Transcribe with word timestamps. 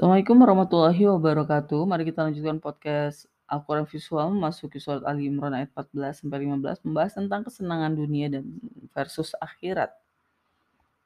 Assalamualaikum 0.00 0.40
warahmatullahi 0.40 1.04
wabarakatuh. 1.12 1.84
Mari 1.84 2.08
kita 2.08 2.24
lanjutkan 2.24 2.56
podcast 2.56 3.28
Al-Quran 3.44 3.84
Visual 3.84 4.32
memasuki 4.32 4.80
surat 4.80 5.04
Ali 5.04 5.28
Imran 5.28 5.52
ayat 5.52 5.76
14 5.76 6.24
sampai 6.24 6.48
15 6.48 6.88
membahas 6.88 7.12
tentang 7.12 7.44
kesenangan 7.44 7.92
dunia 7.92 8.32
dan 8.32 8.48
versus 8.96 9.36
akhirat. 9.36 9.92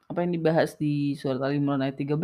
Apa 0.06 0.22
yang 0.22 0.38
dibahas 0.38 0.78
di 0.78 1.18
surat 1.18 1.42
Ali 1.42 1.58
Imran 1.58 1.82
ayat 1.82 1.98
13? 1.98 2.22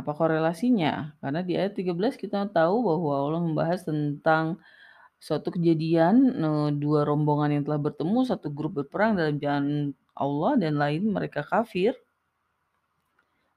Apa 0.00 0.10
korelasinya? 0.16 1.12
Karena 1.20 1.44
di 1.44 1.60
ayat 1.60 1.76
13 1.76 2.16
kita 2.16 2.48
tahu 2.48 2.76
bahwa 2.80 3.12
Allah 3.20 3.44
membahas 3.44 3.84
tentang 3.84 4.56
suatu 5.20 5.52
kejadian 5.52 6.16
eh, 6.40 6.68
dua 6.80 7.04
rombongan 7.04 7.60
yang 7.60 7.68
telah 7.68 7.92
bertemu, 7.92 8.24
satu 8.24 8.48
grup 8.48 8.80
berperang 8.80 9.20
dalam 9.20 9.36
jalan 9.36 9.92
Allah 10.16 10.56
dan 10.56 10.80
lain 10.80 11.12
mereka 11.12 11.44
kafir. 11.44 11.92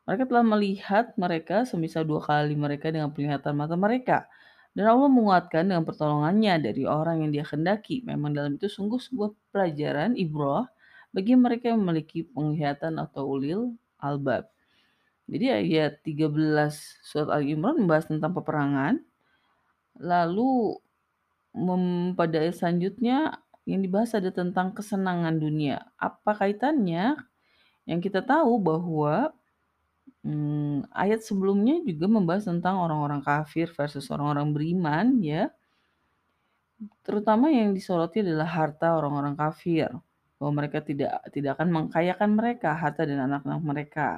Mereka 0.03 0.27
telah 0.27 0.43
melihat 0.43 1.15
mereka 1.15 1.63
semisal 1.63 2.03
dua 2.03 2.19
kali 2.19 2.59
mereka 2.59 2.91
dengan 2.91 3.11
penglihatan 3.15 3.55
mata 3.55 3.79
mereka. 3.79 4.27
Dan 4.73 4.89
Allah 4.89 5.07
menguatkan 5.07 5.69
dengan 5.69 5.85
pertolongannya 5.85 6.59
dari 6.59 6.83
orang 6.83 7.23
yang 7.23 7.31
dia 7.31 7.45
kendaki. 7.45 8.03
Memang 8.03 8.33
dalam 8.35 8.57
itu 8.57 8.67
sungguh 8.67 8.99
sebuah 8.99 9.31
pelajaran 9.53 10.17
ibrah 10.17 10.67
bagi 11.13 11.37
mereka 11.37 11.71
yang 11.71 11.85
memiliki 11.85 12.25
penglihatan 12.25 12.97
atau 12.97 13.29
ulil 13.37 13.77
albab. 14.01 14.49
Jadi 15.29 15.45
ayat 15.55 16.03
13 16.03 16.35
surat 17.05 17.29
Al-Imran 17.31 17.85
membahas 17.85 18.11
tentang 18.11 18.33
peperangan. 18.35 18.99
Lalu 20.01 20.81
pada 22.17 22.41
ayat 22.41 22.57
selanjutnya 22.57 23.39
yang 23.63 23.79
dibahas 23.85 24.17
ada 24.17 24.33
tentang 24.33 24.73
kesenangan 24.75 25.37
dunia. 25.37 25.85
Apa 25.95 26.33
kaitannya? 26.33 27.15
Yang 27.85 28.09
kita 28.09 28.25
tahu 28.25 28.57
bahwa 28.57 29.31
Hmm, 30.23 30.87
ayat 30.95 31.19
sebelumnya 31.19 31.83
juga 31.83 32.07
membahas 32.07 32.47
tentang 32.47 32.79
orang-orang 32.79 33.19
kafir 33.19 33.67
versus 33.75 34.07
orang-orang 34.07 34.55
beriman 34.55 35.19
ya. 35.19 35.51
Terutama 37.03 37.51
yang 37.51 37.75
disoroti 37.75 38.23
adalah 38.23 38.47
harta 38.47 38.95
orang-orang 38.95 39.35
kafir. 39.35 39.91
Bahwa 40.39 40.63
mereka 40.63 40.79
tidak 40.79 41.27
tidak 41.35 41.59
akan 41.59 41.69
mengkayakan 41.75 42.29
mereka, 42.39 42.71
harta 42.71 43.03
dan 43.03 43.19
anak-anak 43.27 43.61
mereka. 43.63 44.09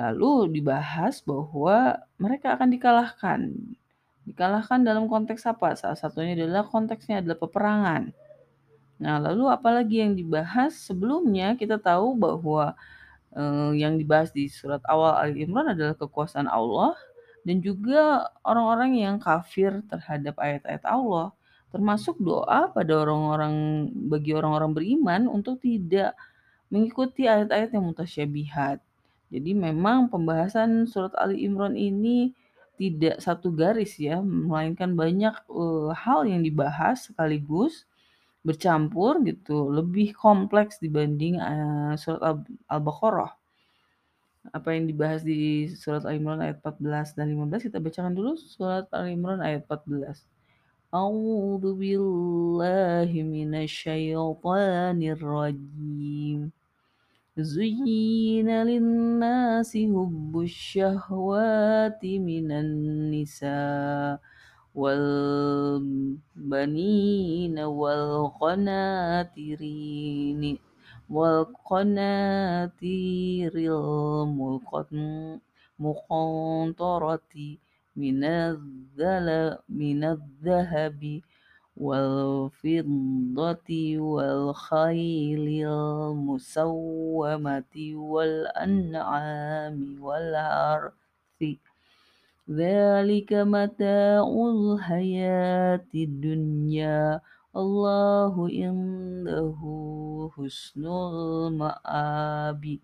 Lalu 0.00 0.48
dibahas 0.60 1.20
bahwa 1.20 2.00
mereka 2.16 2.56
akan 2.56 2.68
dikalahkan. 2.72 3.40
Dikalahkan 4.24 4.80
dalam 4.80 5.12
konteks 5.12 5.44
apa? 5.44 5.76
Salah 5.76 5.98
satunya 6.00 6.32
adalah 6.32 6.64
konteksnya 6.64 7.20
adalah 7.20 7.36
peperangan. 7.36 8.02
Nah, 9.02 9.18
lalu 9.18 9.50
apalagi 9.50 10.00
yang 10.00 10.16
dibahas 10.16 10.72
sebelumnya 10.78 11.58
kita 11.58 11.76
tahu 11.76 12.14
bahwa 12.16 12.72
uh, 13.36 13.72
yang 13.76 13.96
dibahas 14.00 14.32
di 14.32 14.48
surat 14.48 14.80
awal 14.88 15.16
Ali 15.16 15.44
Imran 15.44 15.72
adalah 15.72 15.96
kekuasaan 15.96 16.48
Allah 16.48 16.96
dan 17.42 17.58
juga 17.58 18.30
orang-orang 18.46 18.98
yang 19.02 19.16
kafir 19.18 19.82
terhadap 19.90 20.38
ayat-ayat 20.38 20.84
Allah 20.86 21.34
termasuk 21.72 22.20
doa 22.20 22.68
pada 22.68 22.92
orang-orang 23.00 23.88
bagi 24.12 24.36
orang-orang 24.36 24.76
beriman 24.76 25.22
untuk 25.26 25.56
tidak 25.64 26.12
mengikuti 26.68 27.24
ayat-ayat 27.24 27.72
yang 27.72 27.88
mutasyabihat. 27.88 28.78
Jadi 29.32 29.56
memang 29.56 30.12
pembahasan 30.12 30.84
surat 30.84 31.16
Ali 31.16 31.48
Imran 31.48 31.72
ini 31.72 32.36
tidak 32.76 33.24
satu 33.24 33.48
garis 33.48 33.96
ya, 33.96 34.20
melainkan 34.20 34.92
banyak 34.92 35.32
uh, 35.48 35.96
hal 35.96 36.28
yang 36.28 36.44
dibahas 36.44 37.08
sekaligus 37.08 37.88
bercampur 38.45 39.19
gitu, 39.27 39.67
lebih 39.71 40.15
kompleks 40.15 40.79
dibanding 40.79 41.39
uh, 41.41 41.93
surat 41.99 42.39
Al-Baqarah. 42.71 43.35
Apa 44.55 44.71
yang 44.71 44.87
dibahas 44.87 45.27
di 45.27 45.67
surat 45.75 46.07
Al-Imran 46.07 46.39
ayat 46.39 46.63
14 46.63 47.19
dan 47.19 47.27
15 47.35 47.67
kita 47.67 47.83
bacakan 47.83 48.15
dulu 48.15 48.39
surat 48.39 48.87
Al-Imran 48.95 49.43
ayat 49.43 49.67
14. 49.67 50.23
A'udzu 50.95 51.75
billahi 51.75 53.19
minasyaitonir 53.27 55.19
rajim. 55.19 56.55
زين 57.39 58.49
للناس 58.49 59.77
حب 59.77 60.33
الشهوات 60.41 62.05
من 62.05 62.51
النساء 62.51 64.19
والبنين 64.74 66.38
والقناطرين 67.58 68.62
والقناطير 71.10 71.92
المقنطرة 75.80 77.56
من 77.96 78.24
من 79.68 80.04
الذهب 80.04 81.20
والفضة 81.76 83.70
والخيل 83.98 85.66
المسومة 85.68 87.74
والأنعام 87.94 89.96
والحرث 90.00 91.01
Dunya. 96.02 97.22
Allahu 97.54 98.50
indahu 98.50 100.26
husnul 100.34 101.54
ma'abi. 101.54 102.82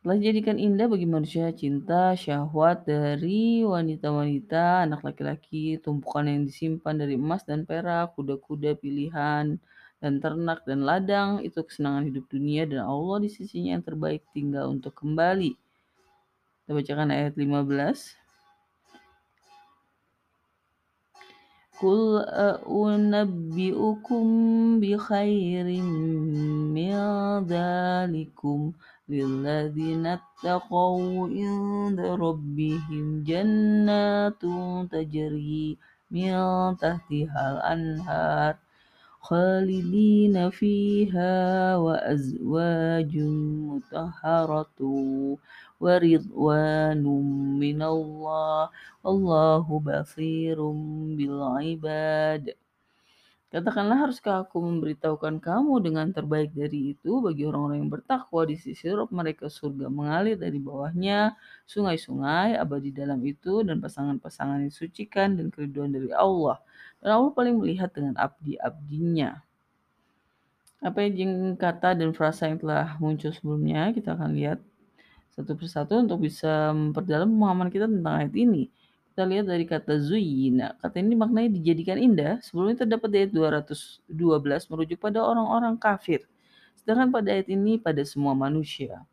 Telah 0.00 0.18
jadikan 0.18 0.56
indah 0.56 0.88
bagi 0.88 1.04
manusia 1.04 1.52
cinta, 1.52 2.16
syahwat 2.16 2.88
dari 2.88 3.60
wanita-wanita, 3.60 4.88
anak 4.88 5.04
laki-laki, 5.04 5.76
tumpukan 5.76 6.24
yang 6.24 6.48
disimpan 6.48 6.96
dari 6.96 7.20
emas 7.20 7.44
dan 7.44 7.68
perak, 7.68 8.16
kuda-kuda 8.16 8.72
pilihan, 8.80 9.60
dan 10.00 10.12
ternak 10.16 10.64
dan 10.64 10.80
ladang. 10.88 11.44
Itu 11.44 11.60
kesenangan 11.60 12.08
hidup 12.08 12.24
dunia 12.32 12.64
dan 12.64 12.88
Allah 12.88 13.20
di 13.20 13.28
sisinya 13.28 13.76
yang 13.76 13.84
terbaik 13.84 14.24
tinggal 14.32 14.72
untuk 14.72 14.96
kembali. 14.96 15.61
Kita 16.62 16.78
bacakan 16.78 17.10
ayat 17.10 17.34
15. 17.34 18.14
Qul 21.74 22.22
unabbi'ukum 22.62 24.26
bi 24.78 24.94
khairin 24.94 25.90
min 26.70 26.94
dzalikum 27.50 28.78
lilladzina 29.10 30.22
taqaw 30.38 31.26
inda 31.26 32.14
rabbihim 32.14 33.26
jannatun 33.26 34.86
tajri 34.86 35.74
min 36.14 36.30
tahtihal 36.78 37.58
anhar 37.66 38.62
khalidina 39.26 40.54
fiha 40.54 41.34
wa 41.78 41.98
azwajun 42.06 43.82
ridwanum 45.86 47.26
minallah 47.58 48.70
wallahu 49.02 49.82
basirum 49.82 51.14
bil 51.18 51.42
ibad 51.62 52.54
Katakanlah 53.52 54.08
haruskah 54.08 54.48
aku 54.48 54.64
memberitahukan 54.64 55.36
kamu 55.36 55.84
dengan 55.84 56.08
terbaik 56.08 56.56
dari 56.56 56.96
itu? 56.96 57.20
Bagi 57.20 57.44
orang-orang 57.44 57.84
yang 57.84 57.92
bertakwa 57.92 58.48
di 58.48 58.56
sisi 58.56 58.88
Rob 58.88 59.12
mereka 59.12 59.52
surga 59.52 59.92
mengalir 59.92 60.40
dari 60.40 60.56
bawahnya. 60.56 61.36
Sungai-sungai 61.68 62.56
abadi 62.56 62.88
dalam 62.96 63.20
itu 63.20 63.60
dan 63.60 63.76
pasangan-pasangan 63.76 64.64
yang 64.64 64.72
sucikan 64.72 65.36
dan 65.36 65.52
keriduan 65.52 65.92
dari 65.92 66.08
Allah. 66.16 66.64
Dan 67.04 67.12
Allah 67.12 67.28
paling 67.36 67.60
melihat 67.60 67.92
dengan 67.92 68.16
abdi-abdinya. 68.16 69.44
Apa 70.80 71.04
yang 71.04 71.52
kata 71.60 71.92
dan 71.92 72.16
frasa 72.16 72.48
yang 72.48 72.56
telah 72.56 72.96
muncul 73.04 73.36
sebelumnya? 73.36 73.92
Kita 73.92 74.16
akan 74.16 74.32
lihat 74.32 74.64
satu 75.32 75.56
persatu 75.56 75.96
untuk 75.96 76.28
bisa 76.28 76.76
memperdalam 76.76 77.28
pemahaman 77.32 77.68
kita 77.72 77.88
tentang 77.88 78.14
ayat 78.20 78.34
ini. 78.36 78.68
Kita 79.12 79.28
lihat 79.28 79.44
dari 79.48 79.64
kata 79.64 80.00
zuyina. 80.00 80.76
Kata 80.80 81.00
ini 81.00 81.16
maknanya 81.16 81.52
dijadikan 81.56 81.96
indah. 82.00 82.40
Sebelumnya 82.44 82.84
terdapat 82.84 83.08
ayat 83.12 83.30
212 83.32 84.08
merujuk 84.72 84.98
pada 85.00 85.24
orang-orang 85.24 85.76
kafir. 85.76 86.24
Sedangkan 86.80 87.12
pada 87.12 87.32
ayat 87.32 87.48
ini 87.48 87.80
pada 87.80 88.00
semua 88.04 88.32
manusia. 88.32 89.04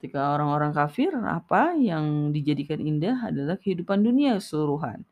Ketika 0.00 0.32
orang-orang 0.32 0.72
kafir, 0.72 1.12
apa 1.12 1.76
yang 1.76 2.32
dijadikan 2.32 2.80
indah 2.80 3.28
adalah 3.28 3.60
kehidupan 3.60 4.00
dunia 4.00 4.40
keseluruhan. 4.40 5.04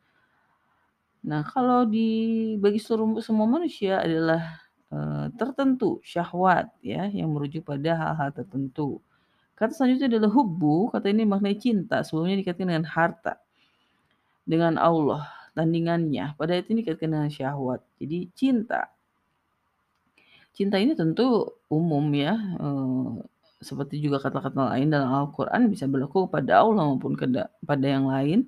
Nah, 1.28 1.44
kalau 1.44 1.84
di 1.84 2.56
bagi 2.56 2.80
seluruh 2.80 3.20
semua 3.20 3.44
manusia 3.44 4.00
adalah 4.00 4.64
e, 4.88 4.98
tertentu 5.36 6.00
syahwat 6.00 6.72
ya 6.80 7.04
yang 7.12 7.28
merujuk 7.28 7.68
pada 7.68 7.92
hal-hal 8.00 8.32
tertentu. 8.32 9.04
Kata 9.58 9.74
selanjutnya 9.74 10.06
adalah 10.06 10.30
hubbu, 10.30 10.94
kata 10.94 11.10
ini 11.10 11.26
maknanya 11.26 11.58
cinta, 11.58 11.96
sebelumnya 12.06 12.38
dikaitkan 12.38 12.70
dengan 12.70 12.86
harta 12.86 13.42
dengan 14.46 14.78
Allah 14.78 15.26
tandingannya. 15.58 16.38
Pada 16.38 16.54
ayat 16.54 16.70
ini 16.70 16.86
dikaitkan 16.86 17.10
dengan 17.10 17.28
syahwat. 17.28 17.82
Jadi 17.98 18.30
cinta. 18.38 18.94
Cinta 20.54 20.78
ini 20.78 20.94
tentu 20.94 21.58
umum 21.66 22.06
ya. 22.14 22.38
Eh, 22.38 23.10
seperti 23.58 23.98
juga 23.98 24.22
kata-kata 24.22 24.78
lain 24.78 24.88
dalam 24.94 25.10
Al-Quran 25.10 25.66
bisa 25.66 25.90
berlaku 25.90 26.30
kepada 26.30 26.62
Allah 26.62 26.94
maupun 26.94 27.18
pada 27.66 27.86
yang 27.86 28.06
lain. 28.06 28.46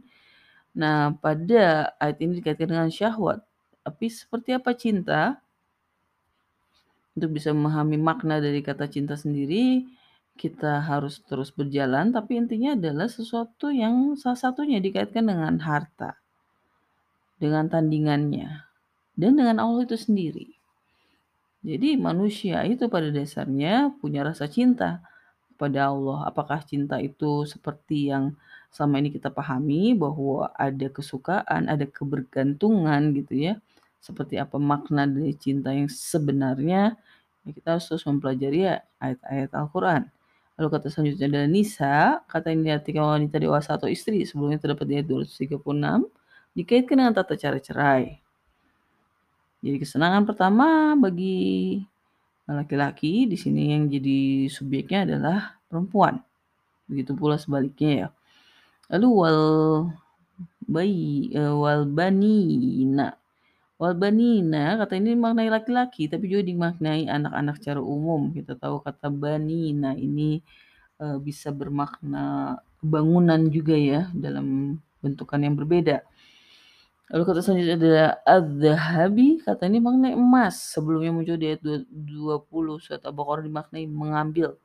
Nah, 0.70 1.18
pada 1.18 1.90
ayat 1.98 2.16
ini 2.22 2.38
dikaitkan 2.38 2.70
dengan 2.70 2.88
syahwat. 2.88 3.42
Tapi 3.82 4.06
seperti 4.06 4.54
apa 4.54 4.70
cinta? 4.78 5.42
Untuk 7.18 7.34
bisa 7.34 7.50
memahami 7.50 7.98
makna 7.98 8.38
dari 8.38 8.62
kata 8.62 8.86
cinta 8.86 9.18
sendiri, 9.18 9.82
kita 10.40 10.80
harus 10.80 11.20
terus 11.28 11.52
berjalan, 11.52 12.16
tapi 12.16 12.40
intinya 12.40 12.72
adalah 12.72 13.12
sesuatu 13.12 13.68
yang 13.68 14.16
salah 14.16 14.40
satunya 14.40 14.80
dikaitkan 14.80 15.28
dengan 15.28 15.60
harta, 15.60 16.16
dengan 17.36 17.68
tandingannya, 17.68 18.64
dan 19.20 19.36
dengan 19.36 19.60
Allah 19.60 19.84
itu 19.84 20.00
sendiri. 20.00 20.56
Jadi 21.60 22.00
manusia 22.00 22.64
itu 22.64 22.88
pada 22.88 23.12
dasarnya 23.12 23.92
punya 24.00 24.24
rasa 24.24 24.48
cinta 24.48 25.04
kepada 25.52 25.92
Allah. 25.92 26.24
Apakah 26.24 26.64
cinta 26.64 26.96
itu 26.96 27.44
seperti 27.44 28.08
yang 28.08 28.32
selama 28.72 29.04
ini 29.04 29.12
kita 29.12 29.28
pahami 29.28 29.92
bahwa 29.92 30.48
ada 30.56 30.88
kesukaan, 30.88 31.68
ada 31.68 31.84
kebergantungan 31.84 33.12
gitu 33.12 33.52
ya. 33.52 33.54
Seperti 34.00 34.40
apa 34.40 34.56
makna 34.56 35.04
dari 35.04 35.36
cinta 35.36 35.76
yang 35.76 35.92
sebenarnya? 35.92 36.96
Ya, 37.44 37.50
kita 37.52 37.76
harus 37.76 37.92
terus 37.92 38.08
mempelajari 38.08 38.64
ya 38.64 38.80
ayat-ayat 38.96 39.52
Al-Quran. 39.52 40.08
Lalu 40.60 40.76
kata 40.76 40.92
selanjutnya 40.92 41.26
adalah 41.32 41.48
Nisa, 41.48 42.20
kata 42.28 42.52
ini 42.52 42.68
diartikan 42.68 43.08
wanita 43.16 43.40
dewasa 43.40 43.80
atau 43.80 43.88
istri. 43.88 44.28
Sebelumnya 44.28 44.60
terdapat 44.60 44.84
di 44.84 45.00
ayat 45.00 45.08
236, 45.08 45.56
dikaitkan 46.52 47.00
dengan 47.00 47.16
tata 47.16 47.32
cara 47.32 47.56
cerai. 47.56 48.20
Jadi 49.64 49.76
kesenangan 49.80 50.28
pertama 50.28 50.92
bagi 51.00 51.80
laki-laki 52.44 53.24
di 53.24 53.40
sini 53.40 53.72
yang 53.72 53.88
jadi 53.88 54.52
subjeknya 54.52 55.08
adalah 55.08 55.56
perempuan. 55.64 56.20
Begitu 56.88 57.16
pula 57.16 57.40
sebaliknya 57.40 57.90
ya. 57.92 58.08
Lalu 58.92 59.08
wal 59.16 59.40
bayi 60.64 61.32
uh, 61.36 61.56
wal 61.56 61.88
banina. 61.88 63.19
Wal 63.80 63.96
banina 63.96 64.76
kata 64.76 65.00
ini 65.00 65.16
maknai 65.16 65.48
laki-laki 65.48 66.04
tapi 66.04 66.28
juga 66.28 66.44
dimaknai 66.44 67.08
anak-anak 67.08 67.56
secara 67.64 67.80
umum. 67.80 68.28
Kita 68.28 68.52
tahu 68.60 68.84
kata 68.84 69.08
banina 69.08 69.96
ini 69.96 70.44
uh, 71.00 71.16
bisa 71.16 71.48
bermakna 71.48 72.60
bangunan 72.84 73.40
juga 73.48 73.72
ya 73.72 74.12
dalam 74.12 74.76
bentukan 75.00 75.40
yang 75.40 75.56
berbeda. 75.56 76.04
Lalu 77.10 77.22
kata 77.24 77.40
selanjutnya 77.40 77.76
adalah 77.80 78.10
adz 78.22 79.42
kata 79.48 79.62
ini 79.64 79.78
maknai 79.80 80.12
emas. 80.12 80.60
Sebelumnya 80.76 81.10
muncul 81.16 81.40
di 81.40 81.56
ayat 81.56 81.64
20 81.64 82.84
surat 82.84 83.02
Al-Baqarah 83.02 83.42
dimaknai 83.48 83.88
mengambil. 83.88 84.60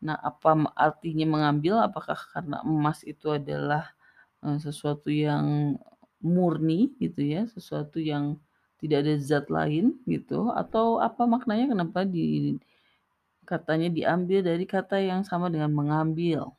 Nah, 0.00 0.16
apa 0.16 0.64
artinya 0.72 1.28
mengambil? 1.28 1.76
Apakah 1.84 2.16
karena 2.32 2.64
emas 2.64 3.04
itu 3.04 3.28
adalah 3.30 3.92
uh, 4.40 4.56
sesuatu 4.56 5.12
yang 5.12 5.76
murni 6.20 6.92
gitu 7.00 7.20
ya, 7.24 7.48
sesuatu 7.48 7.98
yang 8.00 8.36
tidak 8.80 9.04
ada 9.04 9.14
zat 9.20 9.46
lain 9.52 10.00
gitu 10.08 10.48
atau 10.52 10.96
apa 11.00 11.28
maknanya 11.28 11.68
kenapa 11.72 12.08
di 12.08 12.56
katanya 13.44 13.90
diambil 13.90 14.40
dari 14.46 14.64
kata 14.64 14.96
yang 15.02 15.26
sama 15.26 15.50
dengan 15.50 15.74
mengambil. 15.74 16.54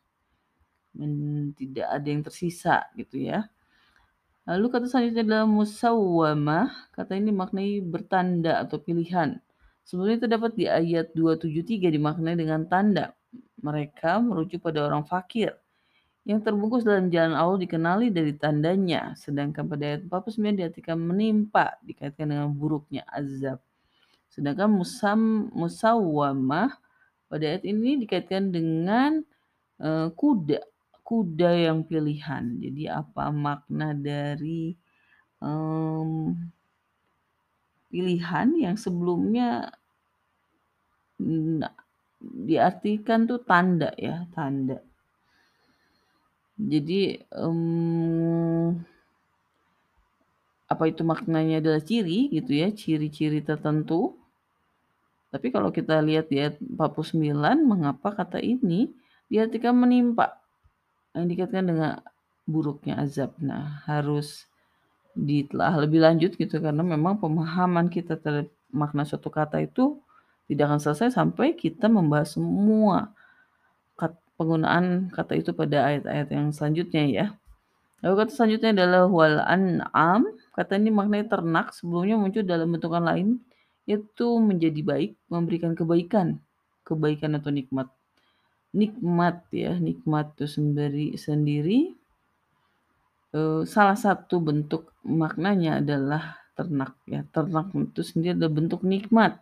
Men, 0.92 1.56
tidak 1.56 1.88
ada 1.88 2.08
yang 2.12 2.22
tersisa 2.22 2.84
gitu 3.00 3.16
ya. 3.16 3.48
Lalu 4.44 4.66
kata 4.74 4.86
selanjutnya 4.90 5.24
adalah 5.24 5.46
musawwamah. 5.48 6.92
Kata 6.92 7.16
ini 7.16 7.31
maknai 7.31 7.80
bertanda 7.80 8.60
atau 8.60 8.81
pilihan. 8.81 9.40
Sebelumnya 9.88 10.28
terdapat 10.28 10.52
di 10.58 10.66
ayat 10.68 11.16
273 11.16 11.94
dimaknai 11.94 12.36
dengan 12.36 12.68
tanda. 12.68 13.16
Mereka 13.63 14.19
merujuk 14.19 14.60
pada 14.66 14.84
orang 14.84 15.08
fakir. 15.08 15.56
Yang 16.21 16.39
terbungkus 16.45 16.85
dalam 16.85 17.09
jalan 17.09 17.33
Allah 17.33 17.57
dikenali 17.57 18.13
dari 18.13 18.38
tandanya. 18.38 19.18
Sedangkan 19.18 19.65
pada 19.65 19.83
ayat 19.95 20.06
49 20.06 20.59
diartikan 20.59 20.97
menimpa. 21.01 21.77
Dikaitkan 21.81 22.29
dengan 22.29 22.53
buruknya 22.53 23.01
azab. 23.09 23.57
Sedangkan 24.29 24.69
musam, 24.69 25.50
musawwamah 25.51 26.77
pada 27.25 27.44
ayat 27.47 27.63
ini 27.65 28.00
dikaitkan 28.00 28.53
dengan 28.53 29.25
uh, 29.81 30.07
kuda 30.13 30.62
kuda 31.12 31.68
yang 31.68 31.83
pilihan. 31.83 32.56
Jadi 32.63 32.88
apa 32.88 33.27
makna 33.35 33.91
dari 33.91 34.71
um, 35.44 36.31
pilihan 37.91 38.47
yang 38.56 38.79
sebelumnya 38.79 39.75
diartikan 42.24 43.27
tuh 43.27 43.44
tanda 43.44 43.91
ya, 44.00 44.24
tanda. 44.31 44.79
Jadi 46.62 47.18
um, 47.34 48.78
apa 50.69 50.84
itu 50.88 51.02
maknanya 51.02 51.58
adalah 51.58 51.81
ciri 51.81 52.30
gitu 52.30 52.52
ya, 52.54 52.69
ciri-ciri 52.69 53.42
tertentu. 53.42 54.13
Tapi 55.34 55.48
kalau 55.50 55.74
kita 55.74 55.98
lihat 56.04 56.30
di 56.30 56.44
ayat 56.44 56.60
49, 56.60 57.18
mengapa 57.66 58.13
kata 58.13 58.38
ini 58.38 58.92
diartikan 59.31 59.74
menimpa? 59.74 60.42
yang 61.16 61.28
dikaitkan 61.28 61.68
dengan 61.68 62.00
buruknya 62.48 63.04
azab. 63.04 63.36
Nah, 63.44 63.84
harus 63.88 64.48
ditelaah 65.12 65.84
lebih 65.84 66.00
lanjut 66.00 66.40
gitu 66.40 66.63
karena 66.63 66.80
memang 66.80 67.19
pemahaman 67.19 67.92
kita 67.92 68.16
terhadap 68.16 68.48
makna 68.72 69.04
suatu 69.04 69.28
kata 69.28 69.60
itu 69.60 70.00
tidak 70.48 70.72
akan 70.72 70.80
selesai 70.80 71.19
sampai 71.19 71.52
kita 71.52 71.92
membahas 71.92 72.40
semua 72.40 73.12
penggunaan 74.41 75.13
kata 75.13 75.38
itu 75.38 75.53
pada 75.53 75.85
ayat-ayat 75.93 76.27
yang 76.33 76.49
selanjutnya 76.49 77.03
ya. 77.05 77.25
Lalu 78.01 78.25
kata 78.25 78.31
selanjutnya 78.33 78.69
adalah 78.73 79.05
wal 79.05 79.38
an'am. 79.45 80.25
Kata 80.57 80.81
ini 80.81 80.89
maknanya 80.89 81.38
ternak 81.38 81.77
sebelumnya 81.77 82.17
muncul 82.17 82.41
dalam 82.41 82.73
bentukan 82.73 83.05
lain 83.05 83.38
yaitu 83.85 84.27
menjadi 84.41 84.81
baik, 84.81 85.11
memberikan 85.29 85.77
kebaikan, 85.77 86.41
kebaikan 86.81 87.38
atau 87.38 87.53
nikmat 87.53 87.89
nikmat 88.71 89.43
ya, 89.51 89.75
nikmat 89.77 90.31
itu 90.39 90.47
sendiri 90.47 91.07
sendiri 91.19 91.91
uh, 93.35 93.61
salah 93.67 93.99
satu 93.99 94.39
bentuk 94.39 94.91
maknanya 95.03 95.83
adalah 95.83 96.39
ternak 96.55 96.95
ya. 97.07 97.23
Ternak 97.31 97.71
itu 97.75 98.01
sendiri 98.03 98.35
adalah 98.35 98.53
bentuk 98.53 98.81
nikmat. 98.83 99.39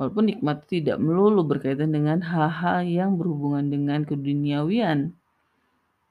Walaupun 0.00 0.32
nikmat 0.32 0.64
tidak 0.64 0.96
melulu 0.96 1.44
berkaitan 1.44 1.92
dengan 1.92 2.24
hal-hal 2.24 2.88
yang 2.88 3.20
berhubungan 3.20 3.68
dengan 3.68 4.00
keduniawian. 4.08 5.12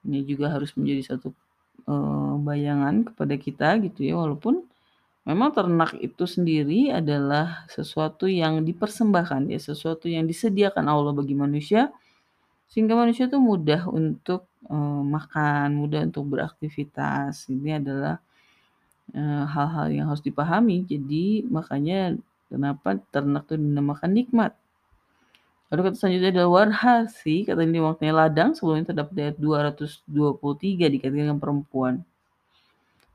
Ini 0.06 0.22
juga 0.30 0.54
harus 0.54 0.70
menjadi 0.78 1.10
satu 1.10 1.34
uh, 1.90 2.38
bayangan 2.38 3.10
kepada 3.10 3.34
kita 3.34 3.68
gitu 3.82 4.06
ya, 4.06 4.14
walaupun 4.14 4.62
memang 5.26 5.50
ternak 5.50 5.98
itu 5.98 6.22
sendiri 6.22 6.94
adalah 6.94 7.66
sesuatu 7.66 8.30
yang 8.30 8.62
dipersembahkan 8.62 9.50
ya, 9.50 9.58
sesuatu 9.58 10.06
yang 10.06 10.22
disediakan 10.22 10.86
Allah 10.86 11.10
bagi 11.10 11.34
manusia 11.34 11.90
sehingga 12.70 12.94
manusia 12.94 13.26
itu 13.26 13.42
mudah 13.42 13.90
untuk 13.90 14.46
uh, 14.70 15.02
makan, 15.02 15.74
mudah 15.74 16.06
untuk 16.06 16.30
beraktivitas. 16.30 17.50
Ini 17.50 17.82
adalah 17.82 18.22
uh, 19.18 19.44
hal-hal 19.50 19.90
yang 19.90 20.06
harus 20.06 20.22
dipahami. 20.22 20.86
Jadi 20.86 21.42
makanya 21.50 22.14
kenapa 22.50 22.98
ternak 23.14 23.46
itu 23.48 23.56
dinamakan 23.56 24.10
nikmat. 24.10 24.52
Lalu 25.70 25.80
kata 25.86 25.96
selanjutnya 26.02 26.30
adalah 26.34 26.50
warhasi, 26.50 27.46
kata 27.46 27.62
ini 27.62 27.78
waktunya 27.78 28.10
ladang, 28.10 28.58
sebelumnya 28.58 28.90
terdapat 28.90 29.14
ayat 29.30 29.36
223 29.38 30.90
dikaitkan 30.90 31.14
dengan 31.30 31.38
perempuan. 31.38 32.02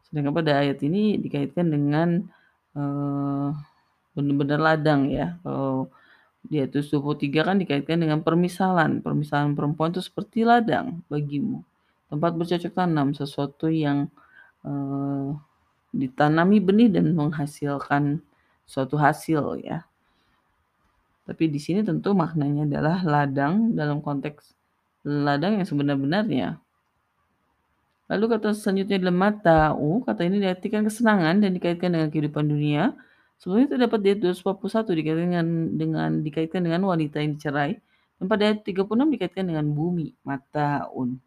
Sedangkan 0.07 0.31
pada 0.31 0.63
ayat 0.63 0.79
ini 0.87 1.19
dikaitkan 1.19 1.67
dengan 1.67 2.23
uh, 2.79 3.51
benar-benar 4.15 4.59
ladang 4.63 5.11
ya. 5.11 5.35
Kalau 5.43 5.91
di 6.47 6.63
ayat 6.63 6.79
23 6.79 7.27
kan 7.43 7.59
dikaitkan 7.59 7.99
dengan 7.99 8.23
permisalan. 8.23 9.03
Permisalan 9.03 9.51
perempuan 9.51 9.91
itu 9.91 9.99
seperti 9.99 10.47
ladang 10.47 11.03
bagimu. 11.11 11.59
Tempat 12.07 12.31
bercocok 12.39 12.71
tanam, 12.71 13.11
sesuatu 13.11 13.67
yang 13.67 14.07
uh, 14.63 15.35
ditanami 15.91 16.63
benih 16.63 16.87
dan 16.87 17.11
menghasilkan 17.17 18.23
suatu 18.65 18.97
hasil 18.97 19.61
ya. 19.61 19.85
Tapi 21.25 21.49
di 21.49 21.57
sini 21.57 21.81
tentu 21.81 22.13
maknanya 22.13 22.69
adalah 22.69 23.01
ladang 23.01 23.73
dalam 23.73 24.01
konteks 24.01 24.53
ladang 25.05 25.57
yang 25.57 25.65
sebenar-benarnya. 25.65 26.61
Lalu 28.05 28.25
kata 28.37 28.53
selanjutnya 28.53 29.01
adalah 29.01 29.17
mata'u, 29.17 30.05
kata 30.05 30.21
ini 30.29 30.37
diartikan 30.37 30.85
kesenangan 30.85 31.41
dan 31.41 31.57
dikaitkan 31.57 31.89
dengan 31.89 32.13
kehidupan 32.13 32.45
dunia 32.45 32.93
Sebelumnya 33.39 33.75
terdapat 33.75 33.99
di 33.99 34.07
ayat 34.15 34.19
241 34.31 34.95
dikaitkan 34.95 35.27
dengan, 35.27 35.47
dengan 35.75 36.09
dikaitkan 36.23 36.61
dengan 36.63 36.81
wanita 36.87 37.19
yang 37.19 37.35
dicerai 37.35 37.73
dan 38.15 38.25
pada 38.31 38.41
ayat 38.47 38.63
36 38.63 39.11
dikaitkan 39.11 39.45
dengan 39.51 39.65
bumi 39.75 40.15
mataun. 40.23 41.19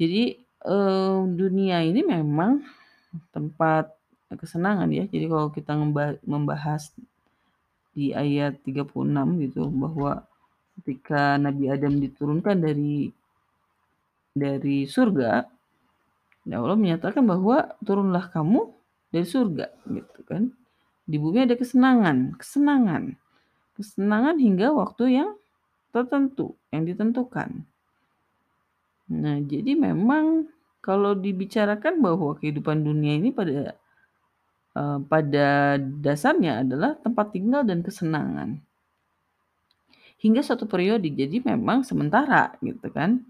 Jadi 0.00 0.40
eh, 0.40 1.20
dunia 1.28 1.84
ini 1.84 2.00
memang 2.00 2.64
tempat 3.30 3.92
kesenangan 4.38 4.90
ya. 4.90 5.04
Jadi 5.08 5.26
kalau 5.26 5.48
kita 5.50 5.72
membahas 6.24 6.90
di 7.94 8.10
ayat 8.10 8.58
36 8.66 8.90
gitu 9.46 9.70
bahwa 9.70 10.26
ketika 10.80 11.38
Nabi 11.38 11.70
Adam 11.70 12.02
diturunkan 12.02 12.58
dari 12.58 13.14
dari 14.34 14.82
surga, 14.90 15.46
ya 16.42 16.58
Allah 16.58 16.74
menyatakan 16.74 17.22
bahwa 17.22 17.70
turunlah 17.86 18.26
kamu 18.34 18.66
dari 19.14 19.22
surga, 19.22 19.70
gitu 19.86 20.20
kan. 20.26 20.50
Di 21.06 21.22
bumi 21.22 21.46
ada 21.46 21.54
kesenangan, 21.54 22.34
kesenangan. 22.34 23.14
Kesenangan 23.78 24.36
hingga 24.42 24.74
waktu 24.74 25.22
yang 25.22 25.30
tertentu, 25.94 26.58
yang 26.74 26.82
ditentukan. 26.82 27.62
Nah, 29.14 29.38
jadi 29.38 29.78
memang 29.78 30.50
kalau 30.82 31.14
dibicarakan 31.14 32.02
bahwa 32.02 32.34
kehidupan 32.34 32.82
dunia 32.82 33.22
ini 33.22 33.30
pada 33.30 33.78
uh, 34.74 34.98
pada 35.06 35.78
dasarnya 35.78 36.66
adalah 36.66 36.98
tempat 37.00 37.32
tinggal 37.32 37.62
dan 37.62 37.80
kesenangan. 37.80 38.60
Hingga 40.20 40.40
suatu 40.40 40.64
periode, 40.64 41.08
jadi 41.10 41.42
memang 41.44 41.84
sementara 41.84 42.56
gitu 42.64 42.88
kan. 42.88 43.24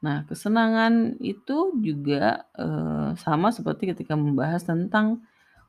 Nah, 0.00 0.24
kesenangan 0.24 1.20
itu 1.20 1.76
juga 1.80 2.48
uh, 2.56 3.12
sama 3.20 3.52
seperti 3.52 3.92
ketika 3.92 4.16
membahas 4.16 4.64
tentang 4.64 5.20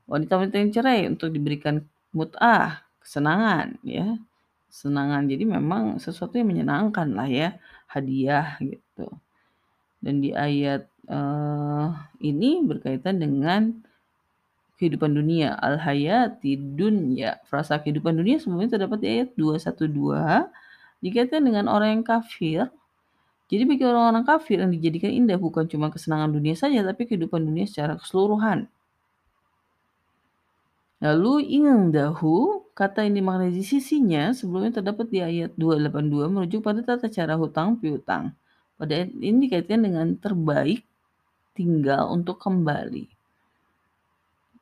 wanita-wanita 0.08 0.56
yang 0.56 0.72
cerai 0.72 1.00
untuk 1.08 1.32
diberikan 1.32 1.84
mut'ah, 2.12 2.84
kesenangan 3.00 3.80
ya. 3.84 4.16
Kesenangan. 4.72 5.28
Jadi 5.28 5.44
memang 5.44 6.00
sesuatu 6.00 6.40
yang 6.40 6.48
menyenangkan 6.48 7.12
lah 7.12 7.28
ya, 7.28 7.60
hadiah 7.88 8.56
gitu. 8.60 9.08
Dan 10.00 10.24
di 10.24 10.32
ayat 10.32 10.88
uh, 11.12 11.92
ini 12.24 12.64
berkaitan 12.64 13.20
dengan 13.20 13.84
kehidupan 14.82 15.14
dunia. 15.14 15.54
Al-hayati 15.62 16.58
dunya. 16.58 17.38
Frasa 17.46 17.78
kehidupan 17.78 18.18
dunia 18.18 18.42
semuanya 18.42 18.74
terdapat 18.74 18.98
di 18.98 19.08
ayat 19.22 19.30
212. 19.38 20.50
Dikaitkan 20.98 21.46
dengan 21.46 21.70
orang 21.70 22.02
yang 22.02 22.04
kafir. 22.04 22.66
Jadi 23.46 23.62
bagi 23.62 23.84
orang-orang 23.86 24.26
kafir 24.26 24.58
yang 24.58 24.74
dijadikan 24.74 25.14
indah 25.14 25.38
bukan 25.38 25.70
cuma 25.70 25.94
kesenangan 25.94 26.34
dunia 26.34 26.58
saja, 26.58 26.82
tapi 26.82 27.06
kehidupan 27.06 27.46
dunia 27.46 27.70
secara 27.70 27.94
keseluruhan. 27.94 28.66
Lalu 31.02 31.50
dahu 31.90 32.62
kata 32.78 33.02
ini 33.02 33.18
dimaknai 33.18 33.50
di 33.50 33.66
sisinya 33.66 34.30
sebelumnya 34.30 34.78
terdapat 34.80 35.10
di 35.10 35.18
ayat 35.18 35.50
282 35.58 36.30
merujuk 36.30 36.62
pada 36.62 36.80
tata 36.80 37.10
cara 37.10 37.34
hutang 37.34 37.74
piutang. 37.76 38.32
Pada 38.78 39.02
ayat 39.02 39.10
ini 39.18 39.50
dikaitkan 39.50 39.82
dengan 39.82 40.14
terbaik 40.16 40.86
tinggal 41.52 42.08
untuk 42.08 42.40
kembali. 42.40 43.21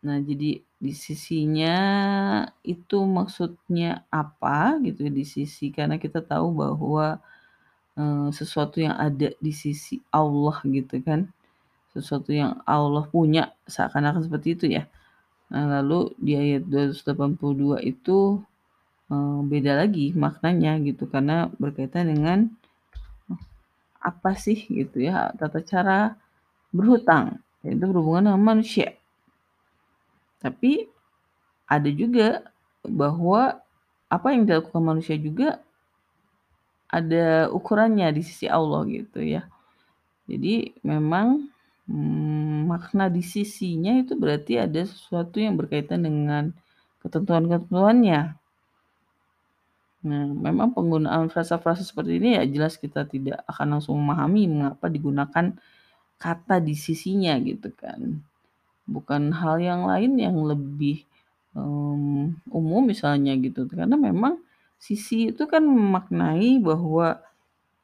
Nah, 0.01 0.17
jadi 0.25 0.65
di 0.81 0.93
sisinya 0.97 1.77
itu 2.65 2.99
maksudnya 3.05 4.09
apa 4.09 4.81
gitu 4.81 5.05
ya 5.05 5.13
di 5.13 5.25
sisi 5.29 5.69
karena 5.69 6.01
kita 6.01 6.25
tahu 6.25 6.57
bahwa 6.57 7.21
e, 8.01 8.05
sesuatu 8.33 8.81
yang 8.81 8.97
ada 8.97 9.29
di 9.37 9.53
sisi 9.53 10.01
Allah 10.09 10.57
gitu 10.65 10.97
kan. 11.05 11.29
Sesuatu 11.93 12.33
yang 12.33 12.65
Allah 12.65 13.05
punya 13.13 13.53
seakan-akan 13.69 14.25
seperti 14.25 14.49
itu 14.57 14.67
ya. 14.73 14.89
Nah, 15.53 15.81
lalu 15.81 16.17
di 16.17 16.33
ayat 16.39 16.65
282 16.65 17.85
itu 17.85 18.41
e, 19.13 19.17
beda 19.45 19.85
lagi 19.85 20.17
maknanya 20.17 20.81
gitu 20.81 21.05
karena 21.13 21.53
berkaitan 21.61 22.09
dengan 22.09 22.49
apa 24.01 24.33
sih 24.33 24.65
gitu 24.65 24.97
ya 25.05 25.29
tata 25.37 25.61
cara 25.61 26.17
berhutang 26.73 27.37
itu 27.61 27.85
berhubungan 27.85 28.33
dengan 28.33 28.41
manusia 28.41 28.97
tapi 30.41 30.89
ada 31.71 31.87
juga 31.93 32.49
bahwa 32.83 33.61
apa 34.11 34.27
yang 34.35 34.49
dilakukan 34.49 34.83
manusia 34.83 35.15
juga 35.15 35.63
ada 36.91 37.47
ukurannya 37.55 38.11
di 38.11 38.23
sisi 38.27 38.51
Allah 38.51 38.83
gitu 38.91 39.23
ya. 39.23 39.47
Jadi 40.27 40.75
memang 40.83 41.47
hmm, 41.87 42.67
makna 42.67 43.07
di 43.07 43.23
sisinya 43.23 43.95
itu 43.95 44.19
berarti 44.19 44.59
ada 44.59 44.83
sesuatu 44.83 45.39
yang 45.39 45.55
berkaitan 45.55 46.03
dengan 46.03 46.51
ketentuan-ketentuannya. 47.05 48.35
Nah, 50.01 50.25
memang 50.33 50.73
penggunaan 50.73 51.29
frasa-frasa 51.29 51.85
seperti 51.85 52.17
ini 52.17 52.41
ya 52.41 52.43
jelas 52.49 52.81
kita 52.81 53.05
tidak 53.05 53.45
akan 53.45 53.79
langsung 53.79 54.01
memahami 54.01 54.49
mengapa 54.49 54.89
digunakan 54.89 55.53
kata 56.17 56.57
di 56.65 56.73
sisinya 56.73 57.37
gitu 57.41 57.69
kan 57.77 58.25
bukan 58.91 59.31
hal 59.31 59.63
yang 59.63 59.87
lain 59.87 60.19
yang 60.19 60.37
lebih 60.43 61.07
um, 61.55 62.35
umum 62.51 62.83
misalnya 62.83 63.39
gitu. 63.39 63.71
Karena 63.71 63.95
memang 63.95 64.43
sisi 64.77 65.31
itu 65.31 65.47
kan 65.47 65.63
memaknai 65.63 66.59
bahwa 66.59 67.23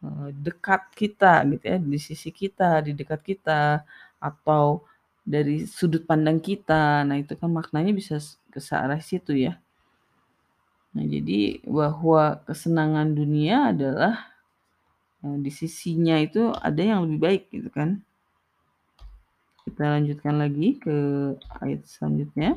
uh, 0.03 0.29
dekat 0.35 0.91
kita 0.99 1.47
gitu 1.47 1.65
ya 1.65 1.79
di 1.79 1.99
sisi 2.03 2.35
kita 2.35 2.83
di 2.83 2.93
dekat 2.99 3.23
kita 3.23 3.87
atau 4.19 4.83
dari 5.23 5.67
sudut 5.71 6.03
pandang 6.03 6.43
kita. 6.43 7.07
Nah 7.07 7.17
itu 7.23 7.39
kan 7.39 7.51
maknanya 7.55 7.95
bisa 7.95 8.19
ke 8.51 8.59
arah 8.75 8.99
situ 8.99 9.39
ya. 9.39 9.63
Nah 10.97 11.05
jadi 11.07 11.63
bahwa 11.63 12.43
kesenangan 12.49 13.15
dunia 13.15 13.71
adalah 13.71 14.35
uh, 15.23 15.39
di 15.39 15.51
sisinya 15.55 16.19
itu 16.19 16.51
ada 16.57 16.83
yang 16.83 17.07
lebih 17.07 17.19
baik 17.23 17.43
gitu 17.55 17.71
kan 17.71 18.03
kita 19.67 19.83
lanjutkan 19.83 20.39
lagi 20.39 20.79
ke 20.79 20.97
ayat 21.59 21.83
selanjutnya. 21.91 22.55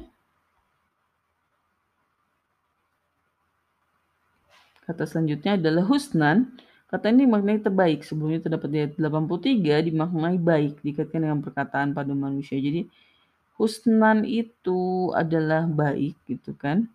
Kata 4.86 5.10
selanjutnya 5.10 5.58
adalah 5.58 5.90
husnan. 5.90 6.54
Kata 6.86 7.10
ini 7.10 7.26
maknanya 7.26 7.70
terbaik. 7.70 8.06
Sebelumnya 8.06 8.46
terdapat 8.46 8.70
di 8.70 8.78
ayat 8.86 8.94
83 9.02 9.90
dimaknai 9.90 10.38
baik 10.38 10.86
dikaitkan 10.86 11.26
dengan 11.26 11.42
perkataan 11.42 11.98
pada 11.98 12.14
manusia. 12.14 12.62
Jadi 12.62 12.86
husnan 13.58 14.22
itu 14.30 15.10
adalah 15.18 15.66
baik 15.66 16.14
gitu 16.30 16.54
kan. 16.54 16.86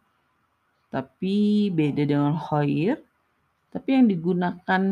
Tapi 0.95 1.69
beda 1.75 2.07
dengan 2.07 2.39
khair. 2.39 3.03
Tapi 3.75 3.89
yang 3.99 4.07
digunakan 4.07 4.83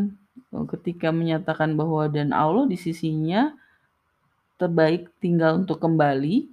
ketika 0.50 1.14
menyatakan 1.14 1.78
bahwa 1.78 2.10
dan 2.10 2.34
Allah 2.34 2.66
di 2.66 2.74
sisinya 2.74 3.61
terbaik 4.62 5.10
tinggal 5.18 5.58
untuk 5.58 5.82
kembali 5.82 6.46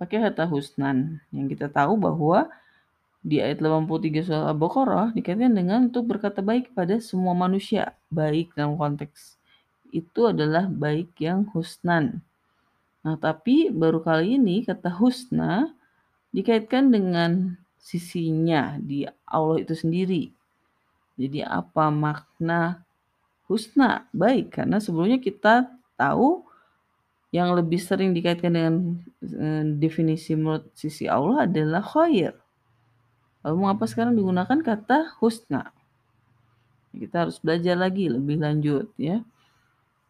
pakai 0.00 0.24
kata 0.32 0.48
husnan. 0.48 1.20
Yang 1.28 1.56
kita 1.56 1.68
tahu 1.68 2.00
bahwa 2.00 2.48
di 3.24 3.40
ayat 3.40 3.60
83 3.60 4.24
surah 4.24 4.52
Al-Baqarah 4.52 5.16
dikaitkan 5.16 5.52
dengan 5.52 5.88
untuk 5.88 6.08
berkata 6.12 6.44
baik 6.44 6.76
pada 6.76 7.00
semua 7.00 7.32
manusia 7.32 7.96
baik 8.12 8.52
dalam 8.52 8.76
konteks 8.76 9.40
itu 9.94 10.28
adalah 10.28 10.68
baik 10.68 11.16
yang 11.22 11.48
husnan. 11.56 12.20
Nah 13.00 13.16
tapi 13.16 13.72
baru 13.72 14.04
kali 14.04 14.36
ini 14.36 14.66
kata 14.66 14.92
husna 14.92 15.72
dikaitkan 16.34 16.90
dengan 16.92 17.54
sisinya 17.80 18.76
di 18.82 19.08
Allah 19.24 19.62
itu 19.62 19.72
sendiri. 19.72 20.34
Jadi 21.14 21.46
apa 21.46 21.88
makna 21.88 22.82
husna? 23.46 24.04
Baik 24.10 24.58
karena 24.60 24.82
sebelumnya 24.82 25.22
kita 25.22 25.70
tahu 25.94 26.42
yang 27.34 27.50
lebih 27.58 27.82
sering 27.82 28.14
dikaitkan 28.14 28.54
dengan 28.54 28.74
eh, 29.26 29.66
definisi 29.74 30.38
menurut 30.38 30.70
sisi 30.78 31.10
Allah 31.10 31.50
adalah 31.50 31.82
khair. 31.82 32.38
Lalu 33.42 33.56
mengapa 33.58 33.90
sekarang 33.90 34.14
digunakan 34.14 34.58
kata 34.62 35.18
husna? 35.18 35.74
Kita 36.94 37.26
harus 37.26 37.42
belajar 37.42 37.74
lagi 37.74 38.06
lebih 38.06 38.38
lanjut 38.38 38.86
ya. 38.94 39.26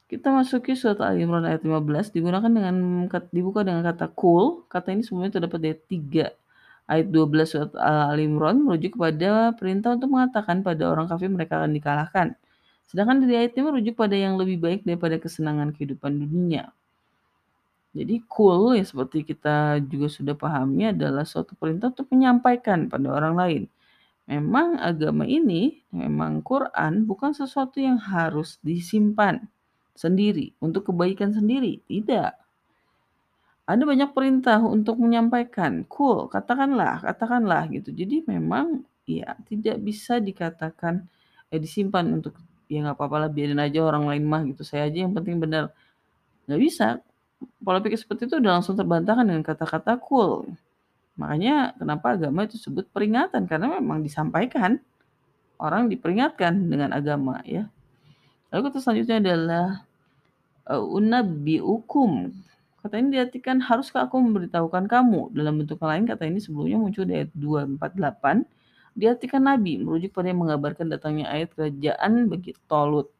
Kita 0.04 0.36
masuki 0.36 0.76
surat 0.76 1.00
Al-Imran 1.00 1.48
ayat 1.48 1.64
15 1.64 2.12
digunakan 2.12 2.52
dengan 2.52 3.08
dibuka 3.32 3.64
dengan 3.64 3.80
kata 3.88 4.12
kul. 4.12 4.68
Kata 4.68 4.92
ini 4.92 5.00
semuanya 5.00 5.40
terdapat 5.40 5.64
dari 5.64 5.80
3 5.80 6.28
ayat 6.92 7.08
12 7.08 7.48
surat 7.48 7.72
Al-Imran 8.12 8.60
merujuk 8.60 9.00
kepada 9.00 9.56
perintah 9.56 9.96
untuk 9.96 10.12
mengatakan 10.12 10.60
pada 10.60 10.92
orang 10.92 11.08
kafir 11.08 11.32
mereka 11.32 11.64
akan 11.64 11.72
dikalahkan. 11.72 12.36
Sedangkan 12.84 13.24
dari 13.24 13.48
ayat 13.48 13.56
ini 13.56 13.64
merujuk 13.64 13.96
pada 13.96 14.12
yang 14.12 14.36
lebih 14.36 14.60
baik 14.60 14.84
daripada 14.84 15.16
kesenangan 15.16 15.72
kehidupan 15.72 16.20
dunia. 16.20 16.68
Jadi 17.94 18.26
cool 18.26 18.74
ya 18.74 18.82
seperti 18.82 19.22
kita 19.22 19.78
juga 19.86 20.10
sudah 20.10 20.34
pahami 20.34 20.90
adalah 20.90 21.22
suatu 21.22 21.54
perintah 21.54 21.94
untuk 21.94 22.10
menyampaikan 22.10 22.90
pada 22.90 23.06
orang 23.14 23.34
lain. 23.38 23.62
Memang 24.26 24.80
agama 24.80 25.28
ini, 25.28 25.84
memang 25.94 26.40
Quran 26.42 27.06
bukan 27.06 27.36
sesuatu 27.36 27.78
yang 27.78 28.00
harus 28.00 28.58
disimpan 28.64 29.46
sendiri 29.94 30.56
untuk 30.58 30.90
kebaikan 30.90 31.30
sendiri, 31.30 31.78
tidak. 31.86 32.34
Ada 33.64 33.80
banyak 33.86 34.10
perintah 34.12 34.60
untuk 34.60 35.00
menyampaikan, 35.00 35.88
cool, 35.88 36.28
katakanlah, 36.28 37.00
katakanlah 37.00 37.64
gitu. 37.72 37.94
Jadi 37.94 38.26
memang 38.28 38.84
ya 39.08 39.36
tidak 39.48 39.80
bisa 39.80 40.20
dikatakan 40.20 41.04
eh 41.52 41.60
disimpan 41.60 42.04
untuk 42.20 42.36
ya 42.68 42.84
nggak 42.84 42.96
apa-apa 42.96 43.28
lah 43.28 43.30
biarin 43.32 43.60
aja 43.60 43.80
orang 43.84 44.04
lain 44.10 44.24
mah 44.28 44.42
gitu. 44.50 44.64
Saya 44.66 44.88
aja 44.88 45.04
yang 45.04 45.12
penting 45.16 45.40
benar. 45.40 45.72
Nggak 46.48 46.60
bisa 46.60 46.88
pola 47.64 47.80
pikir 47.80 47.98
seperti 47.98 48.28
itu 48.28 48.38
udah 48.40 48.60
langsung 48.60 48.76
terbantahkan 48.76 49.24
dengan 49.24 49.44
kata-kata 49.44 49.98
cool. 50.04 50.48
Makanya 51.14 51.78
kenapa 51.78 52.18
agama 52.18 52.44
itu 52.46 52.58
sebut 52.58 52.86
peringatan 52.90 53.46
karena 53.46 53.78
memang 53.78 54.02
disampaikan. 54.02 54.80
orang 55.54 55.86
diperingatkan 55.86 56.66
dengan 56.66 56.90
agama 56.90 57.38
ya. 57.46 57.70
Lalu 58.50 58.60
kata 58.68 58.82
selanjutnya 58.82 59.22
adalah 59.22 59.66
unabbiukum. 60.66 62.34
Kata 62.82 62.98
ini 62.98 63.16
diartikan 63.16 63.62
haruskah 63.62 64.10
aku 64.10 64.18
memberitahukan 64.18 64.90
kamu 64.90 65.30
dalam 65.30 65.62
bentuk 65.62 65.78
lain 65.78 66.10
kata 66.10 66.26
ini 66.26 66.42
sebelumnya 66.42 66.76
muncul 66.76 67.06
di 67.06 67.22
ayat 67.22 67.30
248 67.38 68.98
diartikan 68.98 69.46
nabi 69.46 69.78
merujuk 69.78 70.10
pada 70.10 70.34
yang 70.34 70.42
mengabarkan 70.42 70.90
datangnya 70.90 71.30
ayat 71.30 71.54
kerajaan 71.54 72.26
bagi 72.26 72.58
Tolut. 72.66 73.13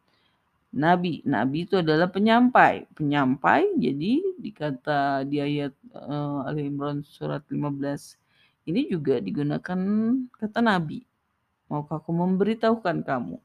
Nabi, 0.74 1.22
nabi 1.22 1.64
itu 1.70 1.78
adalah 1.78 2.10
penyampai. 2.10 2.90
Penyampai 2.98 3.78
jadi 3.78 4.12
dikata 4.42 5.22
di 5.22 5.38
ayat 5.38 5.70
uh, 5.94 6.42
Al 6.50 6.58
Imran 6.58 7.06
surat 7.06 7.46
15 7.46 8.18
ini 8.66 8.90
juga 8.90 9.22
digunakan 9.22 9.78
kata 10.34 10.60
nabi. 10.64 11.06
Maukah 11.70 12.02
aku 12.02 12.10
memberitahukan 12.10 13.06
kamu? 13.06 13.36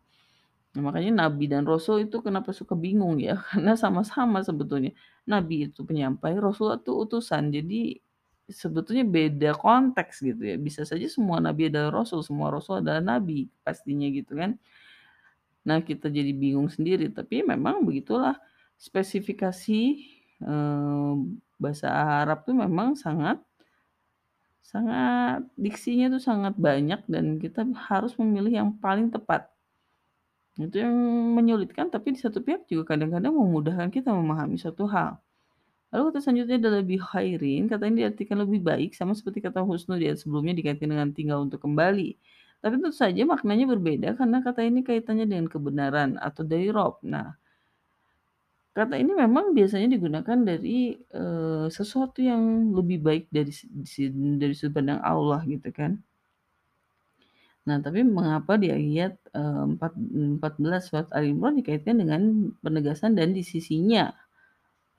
Nah, 0.69 0.81
makanya 0.85 1.27
nabi 1.27 1.49
dan 1.49 1.65
rasul 1.65 2.05
itu 2.05 2.21
kenapa 2.21 2.53
suka 2.53 2.73
bingung 2.77 3.17
ya? 3.21 3.37
Karena 3.53 3.77
sama-sama 3.77 4.41
sebetulnya. 4.41 4.93
Nabi 5.29 5.69
itu 5.69 5.85
penyampai, 5.85 6.37
rasul 6.41 6.73
itu 6.77 6.93
utusan. 6.93 7.53
Jadi 7.53 8.01
sebetulnya 8.49 9.05
beda 9.05 9.53
konteks 9.53 10.25
gitu 10.25 10.41
ya. 10.41 10.57
Bisa 10.57 10.81
saja 10.87 11.05
semua 11.05 11.37
nabi 11.37 11.69
adalah 11.69 12.01
rasul, 12.01 12.25
semua 12.25 12.49
rasul 12.49 12.81
adalah 12.81 13.01
nabi 13.01 13.49
pastinya 13.61 14.09
gitu 14.09 14.33
kan. 14.37 14.57
Nah, 15.69 15.79
kita 15.85 16.09
jadi 16.09 16.31
bingung 16.33 16.69
sendiri, 16.73 17.13
tapi 17.13 17.45
memang 17.45 17.85
begitulah 17.85 18.35
spesifikasi 18.81 19.81
eh, 20.41 21.13
bahasa 21.61 21.87
Arab 22.23 22.47
tuh 22.47 22.55
memang 22.57 22.97
sangat 22.97 23.37
sangat 24.69 25.41
diksinya 25.57 26.13
tuh 26.13 26.21
sangat 26.21 26.53
banyak 26.67 27.01
dan 27.09 27.25
kita 27.43 27.65
harus 27.89 28.13
memilih 28.21 28.53
yang 28.61 28.69
paling 28.77 29.09
tepat. 29.09 29.49
Itu 30.59 30.75
yang 30.83 30.93
menyulitkan, 31.37 31.87
tapi 31.87 32.13
di 32.13 32.19
satu 32.19 32.43
pihak 32.43 32.67
juga 32.67 32.93
kadang-kadang 32.93 33.31
memudahkan 33.31 33.89
kita 33.89 34.11
memahami 34.11 34.59
suatu 34.59 34.85
hal. 34.91 35.17
Lalu 35.89 36.03
kata 36.13 36.19
selanjutnya 36.21 36.57
adalah 36.61 36.77
lebih 36.85 36.99
khairin, 37.01 37.65
kata 37.65 37.89
ini 37.89 38.05
diartikan 38.05 38.37
lebih 38.43 38.61
baik, 38.61 38.91
sama 38.93 39.17
seperti 39.17 39.41
kata 39.41 39.65
husnu 39.65 39.97
di 39.97 40.11
sebelumnya 40.13 40.53
dikaitkan 40.53 40.89
dengan 40.91 41.09
tinggal 41.15 41.41
untuk 41.47 41.65
kembali. 41.65 42.13
Tapi 42.59 42.75
tentu 42.75 42.91
saja 42.91 43.23
maknanya 43.23 43.65
berbeda 43.71 44.19
karena 44.19 44.43
kata 44.43 44.67
ini 44.67 44.83
kaitannya 44.83 45.23
dengan 45.23 45.47
kebenaran 45.47 46.19
atau 46.19 46.43
dari 46.43 46.67
Rob. 46.67 46.99
Nah, 47.07 47.39
kata 48.75 48.99
ini 48.99 49.15
memang 49.15 49.55
biasanya 49.55 49.87
digunakan 49.95 50.37
dari 50.43 50.99
uh, 51.15 51.71
sesuatu 51.71 52.19
yang 52.19 52.75
lebih 52.75 52.99
baik 52.99 53.23
dari 53.31 53.51
dari 54.35 54.53
sudut 54.55 54.75
pandang 54.75 54.99
Allah 54.99 55.39
gitu 55.47 55.71
kan. 55.71 56.03
Nah, 57.67 57.77
tapi 57.79 58.01
mengapa 58.01 58.57
di 58.57 58.71
ayat 58.71 59.19
uh, 59.35 59.67
14 59.67 60.39
surat 60.83 61.07
Al-Imran 61.15 61.59
dikaitkan 61.59 62.01
dengan 62.01 62.51
penegasan 62.63 63.13
dan 63.13 63.31
di 63.31 63.43
sisinya 63.45 64.09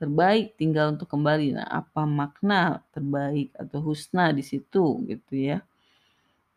terbaik 0.01 0.57
tinggal 0.57 0.97
untuk 0.97 1.09
kembali. 1.13 1.61
Nah, 1.61 1.67
apa 1.69 2.09
makna 2.09 2.81
terbaik 2.89 3.53
atau 3.53 3.85
husna 3.85 4.33
di 4.33 4.41
situ 4.41 5.05
gitu 5.05 5.33
ya. 5.35 5.61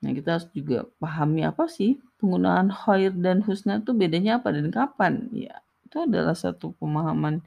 Nah, 0.05 0.13
kita 0.13 0.37
harus 0.37 0.47
juga 0.53 0.85
pahami 1.01 1.49
apa 1.49 1.65
sih 1.65 1.97
penggunaan 2.21 2.69
khair 2.69 3.17
dan 3.17 3.41
husna 3.41 3.81
itu 3.81 3.97
bedanya 3.97 4.37
apa 4.37 4.53
dan 4.53 4.69
kapan. 4.69 5.33
Ya, 5.33 5.65
itu 5.89 6.05
adalah 6.05 6.37
satu 6.37 6.77
pemahaman 6.77 7.41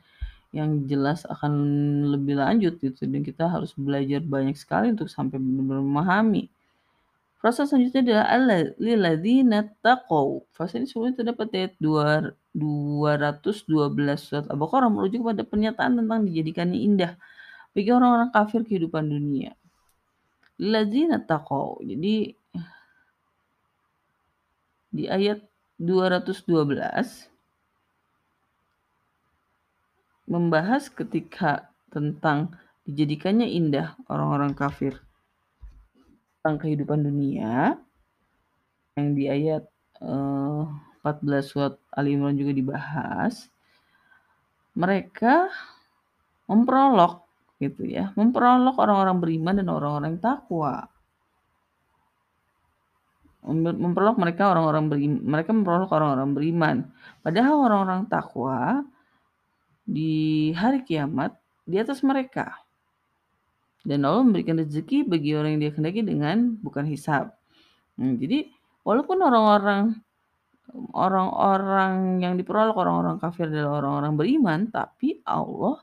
yang 0.49 0.89
jelas 0.89 1.21
akan 1.29 1.53
lebih 2.17 2.41
lanjut 2.41 2.81
gitu 2.81 3.05
dan 3.05 3.21
kita 3.21 3.45
harus 3.45 3.77
belajar 3.77 4.25
banyak 4.25 4.57
sekali 4.57 4.89
untuk 4.89 5.05
sampai 5.05 5.37
benar-benar 5.37 5.85
memahami. 5.85 6.49
Frasa 7.37 7.69
selanjutnya 7.69 8.25
adalah 8.25 8.73
alladzina 8.81 9.69
taqaw. 9.85 10.41
Frasa 10.49 10.81
ini 10.81 10.89
sebelumnya 10.89 11.21
terdapat 11.21 11.53
ayat 11.53 11.77
212 11.77 12.33
surat 14.17 14.49
Al-Baqarah 14.49 14.89
merujuk 14.89 15.21
pada 15.21 15.45
pernyataan 15.45 16.01
tentang 16.01 16.25
dijadikannya 16.25 16.79
indah 16.81 17.13
bagi 17.77 17.93
orang-orang 17.93 18.33
kafir 18.33 18.65
kehidupan 18.65 19.05
dunia. 19.05 19.53
Ladzina 20.57 21.21
taqaw. 21.21 21.81
Jadi 21.85 22.33
di 24.87 25.05
ayat 25.05 25.45
212 25.77 27.29
membahas 30.25 30.89
ketika 30.89 31.69
tentang 31.93 32.57
dijadikannya 32.87 33.45
indah 33.45 33.93
orang-orang 34.09 34.57
kafir 34.57 34.97
tentang 36.39 36.57
kehidupan 36.57 37.05
dunia 37.05 37.77
yang 38.97 39.13
di 39.13 39.29
ayat 39.29 39.69
uh, 40.01 40.65
eh, 40.65 41.13
14 41.13 41.45
surat 41.45 41.73
Ali 41.93 42.17
Imran 42.17 42.39
juga 42.39 42.55
dibahas 42.55 43.47
mereka 44.73 45.51
memperolok 46.47 47.26
gitu 47.57 47.83
ya. 47.85 48.13
Memperolok 48.13 48.77
orang-orang 48.77 49.17
beriman 49.17 49.55
dan 49.57 49.67
orang-orang 49.69 50.15
takwa. 50.21 50.89
Memperolok 53.47 54.17
mereka 54.19 54.51
orang-orang 54.51 54.91
beriman 54.91 55.19
mereka 55.23 55.49
memperolok 55.55 55.91
orang-orang 55.93 56.31
beriman. 56.35 56.77
Padahal 57.23 57.55
orang-orang 57.63 58.01
takwa 58.11 58.83
di 59.87 60.51
hari 60.51 60.83
kiamat 60.83 61.37
di 61.63 61.79
atas 61.79 62.03
mereka. 62.03 62.59
Dan 63.87 64.03
Allah 64.03 64.19
memberikan 64.19 64.59
rezeki 64.59 65.07
bagi 65.07 65.31
orang 65.31 65.55
yang 65.55 65.61
dia 65.63 65.71
kehendaki 65.71 66.03
dengan 66.03 66.59
bukan 66.59 66.83
hisab. 66.91 67.31
Hmm, 67.95 68.19
jadi 68.19 68.51
walaupun 68.83 69.15
orang-orang 69.23 69.95
orang-orang 70.91 72.19
yang 72.19 72.35
diperoleh 72.35 72.75
orang-orang 72.75 73.15
kafir 73.23 73.47
adalah 73.47 73.79
orang-orang 73.79 74.13
beriman, 74.19 74.59
tapi 74.67 75.23
Allah 75.23 75.79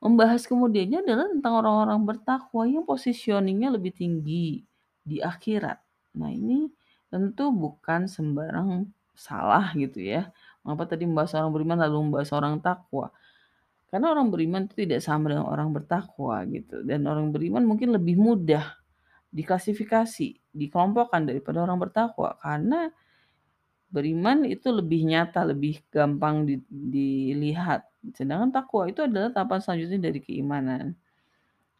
membahas 0.00 0.48
kemudiannya 0.48 1.04
adalah 1.04 1.26
tentang 1.28 1.54
orang-orang 1.60 2.00
bertakwa 2.08 2.64
yang 2.64 2.84
positioningnya 2.88 3.68
lebih 3.76 3.92
tinggi 3.92 4.64
di 5.04 5.20
akhirat. 5.20 5.76
Nah 6.16 6.32
ini 6.32 6.72
tentu 7.12 7.52
bukan 7.52 8.08
sembarang 8.08 8.88
salah 9.12 9.76
gitu 9.76 10.00
ya. 10.00 10.32
Mengapa 10.64 10.96
tadi 10.96 11.04
membahas 11.04 11.36
orang 11.36 11.52
beriman 11.52 11.78
lalu 11.84 11.96
membahas 12.08 12.30
orang 12.32 12.56
takwa? 12.64 13.12
Karena 13.92 14.14
orang 14.14 14.30
beriman 14.30 14.70
itu 14.70 14.86
tidak 14.86 15.04
sama 15.04 15.34
dengan 15.34 15.50
orang 15.50 15.74
bertakwa 15.74 16.40
gitu. 16.48 16.80
Dan 16.86 17.04
orang 17.04 17.34
beriman 17.34 17.66
mungkin 17.66 17.92
lebih 17.92 18.16
mudah 18.16 18.80
diklasifikasi, 19.34 20.40
dikelompokkan 20.54 21.26
daripada 21.26 21.62
orang 21.62 21.78
bertakwa 21.78 22.34
karena 22.38 22.90
beriman 23.90 24.46
itu 24.46 24.70
lebih 24.70 25.06
nyata, 25.10 25.42
lebih 25.42 25.82
gampang 25.90 26.46
di, 26.46 26.62
dilihat. 26.70 27.89
Sedangkan 28.16 28.48
takwa 28.48 28.88
itu 28.88 29.04
adalah 29.04 29.28
tahapan 29.28 29.60
selanjutnya 29.60 30.00
dari 30.10 30.20
keimanan. 30.24 30.96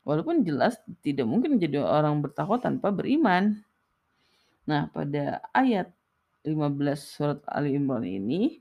Walaupun 0.04 0.44
jelas 0.44 0.80
tidak 1.04 1.28
mungkin 1.28 1.56
menjadi 1.56 1.85
orang 1.85 2.20
bertakwa 2.20 2.61
tanpa 2.61 2.92
beriman. 2.92 3.61
Nah, 4.64 4.88
pada 4.92 5.44
ayat 5.52 5.92
15 6.44 7.00
surat 7.00 7.40
Ali 7.48 7.76
Imran 7.76 8.04
ini 8.04 8.61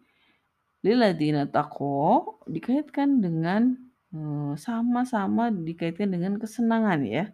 Liladina 0.80 1.44
taqwa 1.44 2.40
dikaitkan 2.48 3.20
dengan 3.20 3.76
eh, 4.16 4.54
sama-sama 4.56 5.52
dikaitkan 5.52 6.12
dengan 6.12 6.40
kesenangan 6.40 7.04
ya. 7.04 7.32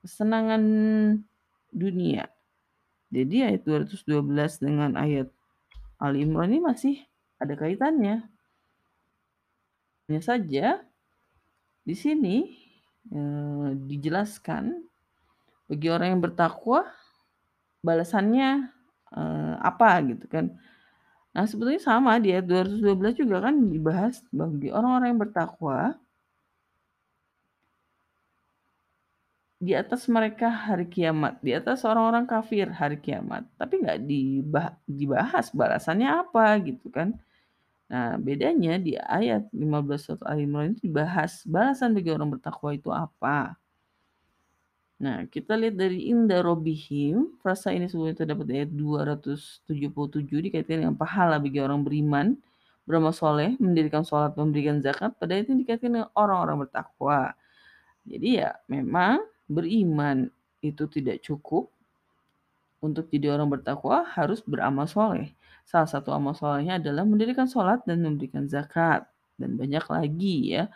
Kesenangan 0.00 0.62
dunia. 1.72 2.28
Jadi 3.12 3.36
ayat 3.44 3.62
212 3.64 4.64
dengan 4.64 4.96
ayat 4.96 5.28
Al 6.00 6.16
Imran 6.16 6.52
ini 6.52 6.60
masih 6.60 6.96
ada 7.40 7.56
kaitannya. 7.56 8.35
Hanya 10.06 10.22
saja 10.22 10.66
di 11.86 11.94
sini 11.94 12.36
eh, 13.14 13.68
dijelaskan 13.90 14.64
bagi 15.70 15.88
orang 15.90 16.08
yang 16.16 16.22
bertakwa 16.22 16.86
balasannya 17.86 18.50
eh, 19.14 19.54
apa 19.62 19.90
gitu 20.10 20.26
kan. 20.28 20.46
Nah, 21.36 21.44
sebetulnya 21.50 21.82
sama 21.82 22.16
di 22.18 22.32
ayat 22.34 22.46
212 22.48 23.14
juga 23.22 23.38
kan 23.46 23.54
dibahas 23.68 24.24
bagi 24.32 24.68
orang-orang 24.72 25.08
yang 25.14 25.22
bertakwa 25.22 25.78
di 29.56 29.72
atas 29.72 30.04
mereka 30.16 30.48
hari 30.52 30.84
kiamat, 30.84 31.40
di 31.40 31.56
atas 31.56 31.80
orang-orang 31.88 32.28
kafir 32.28 32.68
hari 32.68 33.00
kiamat. 33.00 33.48
Tapi 33.56 33.74
nggak 33.82 33.98
dibahas 34.88 35.46
balasannya 35.52 36.08
apa 36.08 36.60
gitu 36.60 36.92
kan. 36.92 37.16
Nah, 37.86 38.18
bedanya 38.18 38.82
di 38.82 38.98
ayat 38.98 39.46
15 39.54 40.10
surat 40.10 40.22
Al-Imran 40.26 40.74
itu 40.74 40.90
dibahas 40.90 41.46
balasan 41.46 41.94
bagi 41.94 42.10
orang 42.10 42.34
bertakwa 42.34 42.74
itu 42.74 42.90
apa. 42.90 43.54
Nah, 44.96 45.28
kita 45.28 45.54
lihat 45.54 45.76
dari 45.76 46.08
Inda 46.08 46.40
Robihim, 46.40 47.36
frasa 47.44 47.70
ini 47.70 47.86
sebelumnya 47.86 48.24
terdapat 48.24 48.48
ayat 48.48 48.70
277 48.72 50.40
dikaitkan 50.50 50.82
dengan 50.82 50.96
pahala 50.96 51.36
bagi 51.36 51.60
orang 51.60 51.84
beriman, 51.84 52.34
beramal 52.88 53.12
soleh, 53.12 53.54
mendirikan 53.60 54.02
sholat, 54.02 54.34
memberikan 54.34 54.80
zakat, 54.80 55.12
pada 55.20 55.36
itu 55.36 55.52
dikaitkan 55.52 56.00
dengan 56.00 56.08
orang-orang 56.16 56.64
bertakwa. 56.66 57.36
Jadi 58.08 58.40
ya 58.40 58.56
memang 58.66 59.20
beriman 59.46 60.32
itu 60.64 60.88
tidak 60.88 61.22
cukup, 61.22 61.70
untuk 62.80 63.08
jadi 63.08 63.34
orang 63.34 63.48
bertakwa 63.50 64.04
harus 64.04 64.40
beramal 64.44 64.86
soleh. 64.86 65.32
Salah 65.66 65.90
satu 65.90 66.14
amal 66.14 66.38
solehnya 66.38 66.78
adalah 66.78 67.02
mendirikan 67.02 67.50
sholat 67.50 67.82
dan 67.82 67.98
memberikan 67.98 68.46
zakat 68.46 69.02
dan 69.34 69.58
banyak 69.58 69.82
lagi 69.90 70.54
ya. 70.54 70.70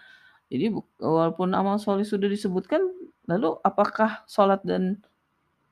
Jadi 0.50 0.74
walaupun 0.98 1.54
amal 1.54 1.78
soleh 1.78 2.02
sudah 2.02 2.26
disebutkan, 2.26 2.82
lalu 3.30 3.54
apakah 3.62 4.26
sholat 4.26 4.58
dan 4.66 4.98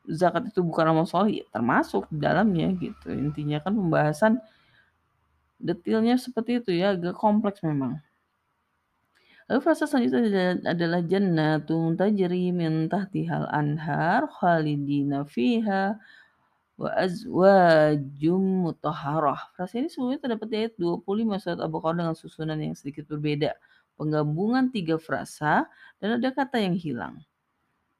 zakat 0.06 0.54
itu 0.54 0.62
bukan 0.62 0.94
amal 0.94 1.02
soleh? 1.02 1.42
Ya, 1.42 1.44
termasuk 1.50 2.06
di 2.14 2.22
dalamnya 2.22 2.70
gitu. 2.78 3.10
Intinya 3.10 3.58
kan 3.58 3.74
pembahasan 3.74 4.38
detailnya 5.58 6.14
seperti 6.14 6.62
itu 6.62 6.70
ya, 6.78 6.94
agak 6.94 7.18
kompleks 7.18 7.58
memang. 7.66 7.98
Lalu 9.50 9.60
fase 9.64 9.88
selanjutnya 9.88 10.62
adalah 10.62 11.02
jannatun 11.02 11.98
tajri 11.98 12.54
min 12.54 12.86
tahtihal 12.86 13.50
anhar 13.50 14.30
khalidina 14.30 15.26
fiha 15.26 15.98
wa 16.78 16.94
azwajum 16.94 18.70
mutahharah. 18.70 19.50
Frase 19.58 19.82
ini 19.82 19.90
sebelumnya 19.90 20.22
terdapat 20.22 20.46
di 20.46 20.56
ayat 20.62 20.74
25 20.78 21.42
surat 21.42 21.58
Al-Baqarah 21.58 21.96
dengan 21.98 22.14
susunan 22.14 22.58
yang 22.62 22.78
sedikit 22.78 23.10
berbeda. 23.10 23.58
Penggabungan 23.98 24.70
tiga 24.70 24.94
frasa 24.94 25.66
dan 25.98 26.22
ada 26.22 26.30
kata 26.30 26.62
yang 26.62 26.78
hilang. 26.78 27.18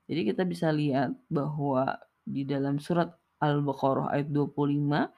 Jadi 0.06 0.30
kita 0.30 0.46
bisa 0.46 0.70
lihat 0.70 1.10
bahwa 1.26 1.98
di 2.22 2.46
dalam 2.46 2.78
surat 2.78 3.10
Al-Baqarah 3.42 4.14
ayat 4.14 4.30
25 4.30 5.10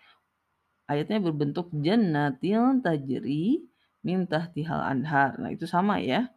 ayatnya 0.88 1.18
berbentuk 1.20 1.68
jannatil 1.76 2.80
tajri 2.80 3.68
min 4.00 4.24
tahtihal 4.24 4.80
anhar. 4.80 5.36
Nah, 5.36 5.52
itu 5.52 5.68
sama 5.68 6.00
ya. 6.00 6.32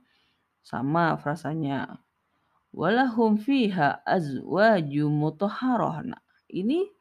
Sama 0.60 1.16
frasanya. 1.16 2.04
Walahum 2.76 3.40
fiha 3.40 4.04
azwajum 4.04 5.08
mutahharah. 5.08 6.04
Nah, 6.04 6.22
ini 6.52 6.92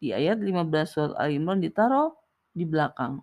di 0.00 0.16
ayat 0.16 0.40
15 0.40 0.88
surat 0.88 1.12
Al-Imran 1.20 1.60
ditaruh 1.60 2.16
di 2.56 2.64
belakang. 2.64 3.20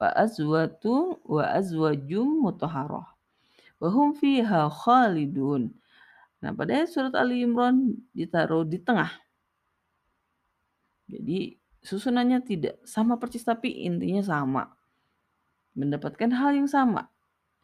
Wa 0.00 0.10
azwatu 0.16 1.20
wa 1.22 1.44
azwajum 1.52 2.42
mutahharah. 2.42 3.06
Wa 3.78 3.88
hum 3.92 4.16
fiha 4.16 4.72
khalidun. 4.72 5.70
Nah, 6.44 6.52
pada 6.52 6.76
ayat 6.76 6.92
surat 6.92 7.16
Ali 7.16 7.40
Imran 7.40 7.96
ditaruh 8.12 8.68
di 8.68 8.76
tengah. 8.76 9.08
Jadi 11.08 11.56
susunannya 11.80 12.44
tidak 12.44 12.80
sama 12.84 13.16
persis 13.16 13.44
tapi 13.44 13.84
intinya 13.84 14.24
sama 14.24 14.68
mendapatkan 15.76 16.32
hal 16.32 16.56
yang 16.56 16.68
sama. 16.68 17.08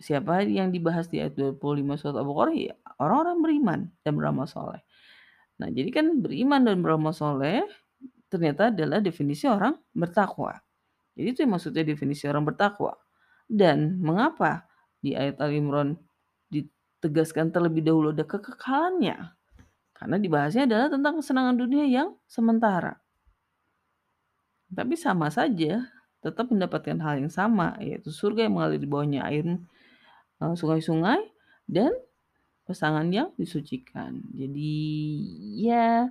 Siapa 0.01 0.44
yang 0.49 0.73
dibahas 0.73 1.12
di 1.12 1.20
ayat 1.20 1.37
25 1.37 2.01
surat 2.01 2.16
Al-Baqarah 2.20 2.57
ya 2.57 2.75
orang-orang 3.01 3.37
beriman 3.40 3.81
dan 4.01 4.12
beramal 4.16 4.49
soleh. 4.49 4.81
Nah 5.61 5.68
jadi 5.68 5.88
kan 5.92 6.25
beriman 6.25 6.64
dan 6.64 6.81
beramal 6.81 7.12
soleh 7.12 7.64
ternyata 8.31 8.71
adalah 8.71 9.03
definisi 9.03 9.51
orang 9.51 9.75
bertakwa. 9.90 10.55
Jadi 11.19 11.27
itu 11.27 11.38
yang 11.43 11.53
maksudnya 11.59 11.83
definisi 11.83 12.25
orang 12.31 12.47
bertakwa. 12.47 12.95
Dan 13.51 13.99
mengapa 13.99 14.71
di 15.03 15.19
ayat 15.19 15.43
Al-Imran 15.43 15.99
ditegaskan 16.49 17.51
terlebih 17.51 17.83
dahulu 17.83 18.14
ada 18.14 18.23
kekekalannya? 18.23 19.35
Karena 19.90 20.16
dibahasnya 20.16 20.64
adalah 20.64 20.88
tentang 20.88 21.21
kesenangan 21.21 21.57
dunia 21.59 21.85
yang 21.85 22.14
sementara. 22.25 23.03
Tapi 24.71 24.95
sama 24.95 25.29
saja 25.29 25.83
tetap 26.23 26.47
mendapatkan 26.49 26.97
hal 27.03 27.21
yang 27.21 27.33
sama, 27.33 27.75
yaitu 27.83 28.14
surga 28.14 28.47
yang 28.47 28.55
mengalir 28.55 28.79
di 28.79 28.88
bawahnya 28.88 29.27
air 29.27 29.45
uh, 30.40 30.55
sungai-sungai 30.55 31.21
dan 31.66 31.90
pasangan 32.71 33.11
yang 33.11 33.35
disucikan. 33.35 34.23
Jadi 34.31 34.79
ya 35.59 36.07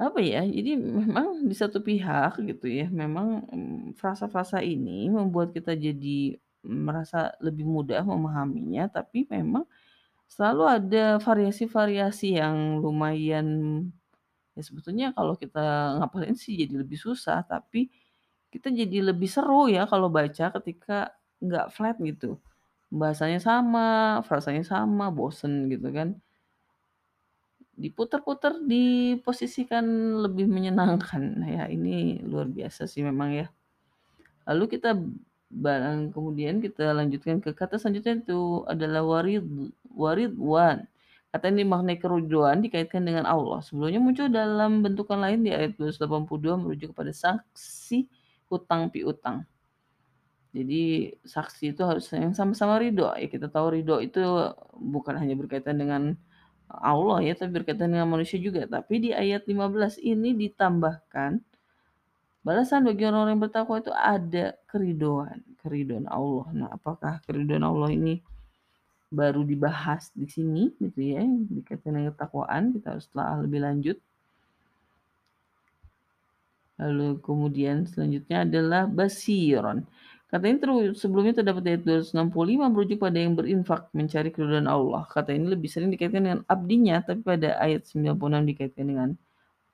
apa 0.00 0.18
ya? 0.24 0.40
Jadi 0.56 0.70
memang 0.80 1.44
di 1.50 1.54
satu 1.62 1.78
pihak 1.84 2.40
gitu 2.48 2.66
ya, 2.68 2.86
memang 2.88 3.28
mm, 3.52 4.00
frasa-frasa 4.00 4.58
ini 4.64 5.12
membuat 5.12 5.52
kita 5.56 5.72
jadi 5.76 6.40
merasa 6.64 7.32
lebih 7.40 7.64
mudah 7.68 8.02
memahaminya, 8.04 8.88
tapi 8.92 9.28
memang 9.28 9.64
selalu 10.30 10.64
ada 10.68 11.04
variasi-variasi 11.22 12.40
yang 12.40 12.80
lumayan 12.84 13.48
ya 14.56 14.62
sebetulnya 14.66 15.06
kalau 15.16 15.34
kita 15.38 15.96
ngapalin 16.02 16.36
sih 16.38 16.54
jadi 16.58 16.74
lebih 16.82 16.98
susah, 17.00 17.44
tapi 17.46 17.90
kita 18.52 18.68
jadi 18.74 19.12
lebih 19.14 19.30
seru 19.30 19.70
ya 19.70 19.86
kalau 19.90 20.08
baca 20.12 20.46
ketika 20.60 21.14
nggak 21.42 21.66
flat 21.74 21.96
gitu. 22.02 22.38
Bahasanya 22.92 23.40
sama, 23.42 24.20
frasanya 24.28 24.64
sama, 24.66 25.10
bosen 25.14 25.70
gitu 25.72 25.88
kan. 25.94 26.18
Diputar-putar, 27.80 28.60
diposisikan 28.60 29.84
lebih 30.20 30.44
menyenangkan. 30.44 31.40
Nah 31.40 31.48
ya 31.48 31.64
ini 31.72 32.20
luar 32.20 32.44
biasa 32.52 32.84
sih 32.84 33.00
memang 33.00 33.32
ya. 33.32 33.46
Lalu 34.44 34.76
kita 34.76 35.00
barang 35.50 36.14
kemudian 36.14 36.62
kita 36.62 36.92
lanjutkan 36.94 37.42
ke 37.42 37.56
kata 37.56 37.80
selanjutnya 37.80 38.20
itu 38.20 38.68
adalah 38.68 39.02
warid 39.02 39.42
waridwan. 39.96 40.84
Kata 41.30 41.46
ini 41.46 41.62
makna 41.62 41.94
kerujuan 41.94 42.58
dikaitkan 42.58 43.06
dengan 43.06 43.24
Allah. 43.24 43.62
Sebelumnya 43.62 44.02
muncul 44.02 44.26
dalam 44.28 44.82
bentukan 44.82 45.16
lain 45.16 45.46
di 45.46 45.54
ayat 45.54 45.78
282 45.78 46.58
merujuk 46.58 46.90
kepada 46.92 47.14
saksi 47.14 48.10
hutang 48.50 48.90
piutang. 48.90 49.46
Jadi 50.50 51.14
saksi 51.22 51.70
itu 51.70 51.82
harus 51.86 52.10
yang 52.10 52.34
sama-sama 52.34 52.82
ridho. 52.82 53.06
Ya 53.14 53.30
kita 53.30 53.46
tahu 53.46 53.78
ridho 53.78 54.02
itu 54.02 54.18
bukan 54.74 55.14
hanya 55.22 55.38
berkaitan 55.38 55.78
dengan 55.78 56.18
Allah 56.70 57.18
ya, 57.26 57.34
tapi 57.34 57.60
berkaitan 57.60 57.90
dengan 57.90 58.06
manusia 58.06 58.38
juga. 58.38 58.62
Tapi 58.70 59.02
di 59.02 59.10
ayat 59.10 59.44
15 59.44 59.98
ini 59.98 60.38
ditambahkan 60.38 61.42
balasan 62.40 62.86
bagi 62.86 63.04
orang-orang 63.04 63.36
yang 63.36 63.42
bertakwa 63.42 63.76
itu 63.82 63.92
ada 63.92 64.56
keridoan, 64.70 65.42
keridoan 65.60 66.06
Allah. 66.06 66.46
Nah, 66.54 66.68
apakah 66.70 67.20
keridoan 67.26 67.66
Allah 67.66 67.90
ini 67.90 68.22
baru 69.10 69.42
dibahas 69.42 70.14
di 70.14 70.30
sini 70.30 70.70
gitu 70.78 71.02
ya, 71.02 71.26
dikaitkan 71.26 71.90
dengan 71.90 72.14
ketakwaan, 72.14 72.70
kita 72.70 72.94
harus 72.94 73.10
telah 73.10 73.42
lebih 73.42 73.60
lanjut. 73.66 73.98
Lalu 76.80 77.20
kemudian 77.20 77.84
selanjutnya 77.84 78.48
adalah 78.48 78.88
basiron. 78.88 79.84
Kata 80.30 80.46
ini 80.46 80.62
terus 80.62 81.02
sebelumnya 81.02 81.42
terdapat 81.42 81.66
ayat 81.66 81.82
265 82.14 82.70
merujuk 82.70 83.02
pada 83.02 83.18
yang 83.18 83.34
berinfak 83.34 83.90
mencari 83.90 84.30
keridhaan 84.30 84.70
Allah. 84.70 85.02
Kata 85.10 85.34
ini 85.34 85.50
lebih 85.50 85.66
sering 85.66 85.90
dikaitkan 85.90 86.22
dengan 86.22 86.40
abdinya, 86.46 87.02
tapi 87.02 87.26
pada 87.26 87.58
ayat 87.58 87.90
96 87.90 88.46
dikaitkan 88.46 88.86
dengan 88.86 89.08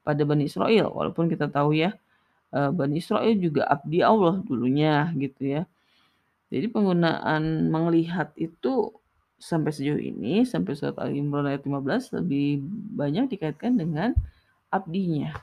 pada 0.01 0.23
Bani 0.25 0.49
Israel. 0.49 0.97
Walaupun 0.97 1.29
kita 1.29 1.53
tahu 1.53 1.77
ya, 1.77 1.93
eh, 2.57 2.71
Bani 2.73 2.97
Israel 2.97 3.37
juga 3.37 3.69
abdi 3.69 4.01
Allah 4.01 4.41
dulunya 4.49 5.13
gitu 5.21 5.45
ya. 5.45 5.63
Jadi 6.49 6.73
penggunaan 6.73 7.69
melihat 7.69 8.33
itu 8.41 8.97
sampai 9.37 9.77
sejauh 9.77 10.01
ini, 10.01 10.49
sampai 10.49 10.73
surat 10.73 10.97
Al-Imran 10.97 11.53
ayat 11.53 11.69
15 11.69 12.17
lebih 12.17 12.65
banyak 12.97 13.29
dikaitkan 13.37 13.77
dengan 13.77 14.17
abdinya. 14.73 15.37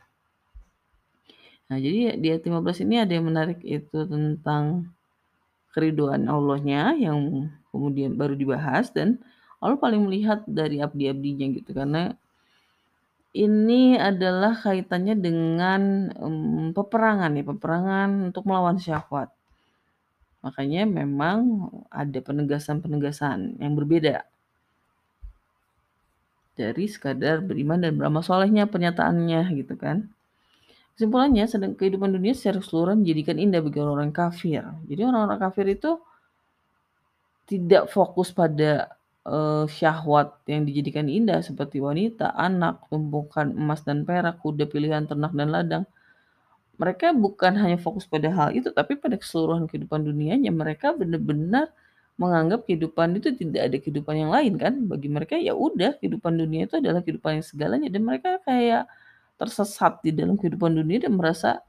Nah, 1.70 1.78
jadi 1.78 2.18
di 2.18 2.28
ayat 2.34 2.44
15 2.50 2.82
ini 2.82 2.96
ada 2.98 3.14
yang 3.14 3.30
menarik 3.30 3.62
itu 3.62 4.10
tentang 4.10 4.90
keriduan 5.74 6.30
Allahnya 6.30 6.94
yang 6.96 7.50
kemudian 7.74 8.14
baru 8.14 8.38
dibahas 8.38 8.94
dan 8.94 9.20
Allah 9.58 9.76
paling 9.82 10.06
melihat 10.06 10.46
dari 10.46 10.80
abdi-abdinya 10.80 11.48
gitu 11.58 11.72
karena 11.74 12.14
ini 13.34 13.98
adalah 13.98 14.54
kaitannya 14.54 15.18
dengan 15.18 16.14
um, 16.22 16.70
peperangan 16.70 17.34
ya, 17.34 17.42
peperangan 17.42 18.30
untuk 18.30 18.46
melawan 18.46 18.78
syahwat. 18.78 19.34
Makanya 20.46 20.86
memang 20.86 21.72
ada 21.90 22.20
penegasan-penegasan 22.22 23.58
yang 23.58 23.74
berbeda 23.74 24.22
dari 26.54 26.86
sekadar 26.86 27.42
beriman 27.42 27.82
dan 27.82 27.98
beramal 27.98 28.22
solehnya 28.22 28.70
pernyataannya 28.70 29.50
gitu 29.58 29.74
kan. 29.82 30.14
Kesimpulannya, 30.94 31.50
sedang 31.50 31.74
kehidupan 31.74 32.14
dunia 32.14 32.38
secara 32.38 32.62
keseluruhan 32.62 33.02
menjadikan 33.02 33.42
indah 33.42 33.66
bagi 33.66 33.82
orang-orang 33.82 34.14
kafir. 34.14 34.62
Jadi 34.86 35.02
orang-orang 35.02 35.40
kafir 35.42 35.66
itu 35.74 35.98
tidak 37.50 37.90
fokus 37.90 38.30
pada 38.30 38.94
uh, 39.26 39.66
syahwat 39.66 40.38
yang 40.46 40.64
dijadikan 40.70 41.10
indah 41.10 41.42
seperti 41.42 41.82
wanita, 41.82 42.32
anak, 42.38 42.86
tumpukan 42.94 43.52
emas 43.52 43.82
dan 43.82 44.06
perak, 44.06 44.40
kuda 44.46 44.70
pilihan 44.70 45.10
ternak 45.10 45.34
dan 45.34 45.50
ladang. 45.50 45.84
Mereka 46.78 47.14
bukan 47.18 47.54
hanya 47.58 47.78
fokus 47.82 48.06
pada 48.06 48.30
hal 48.34 48.54
itu, 48.54 48.70
tapi 48.70 48.98
pada 48.98 49.18
keseluruhan 49.18 49.66
kehidupan 49.70 50.06
dunianya. 50.06 50.54
Mereka 50.54 50.98
benar-benar 50.98 51.74
menganggap 52.18 52.70
kehidupan 52.70 53.18
itu 53.18 53.34
tidak 53.34 53.62
ada 53.74 53.78
kehidupan 53.82 54.16
yang 54.26 54.32
lain 54.34 54.54
kan. 54.62 54.74
Bagi 54.86 55.10
mereka 55.10 55.38
ya 55.38 55.58
udah 55.58 55.98
kehidupan 55.98 56.38
dunia 56.38 56.70
itu 56.70 56.78
adalah 56.78 57.02
kehidupan 57.02 57.42
yang 57.42 57.46
segalanya 57.46 57.90
dan 57.90 58.02
mereka 58.06 58.38
kayak 58.46 58.90
tersesat 59.38 60.00
di 60.06 60.14
dalam 60.14 60.38
kehidupan 60.40 60.74
dunia 60.74 61.06
dan 61.10 61.18
merasa 61.18 61.62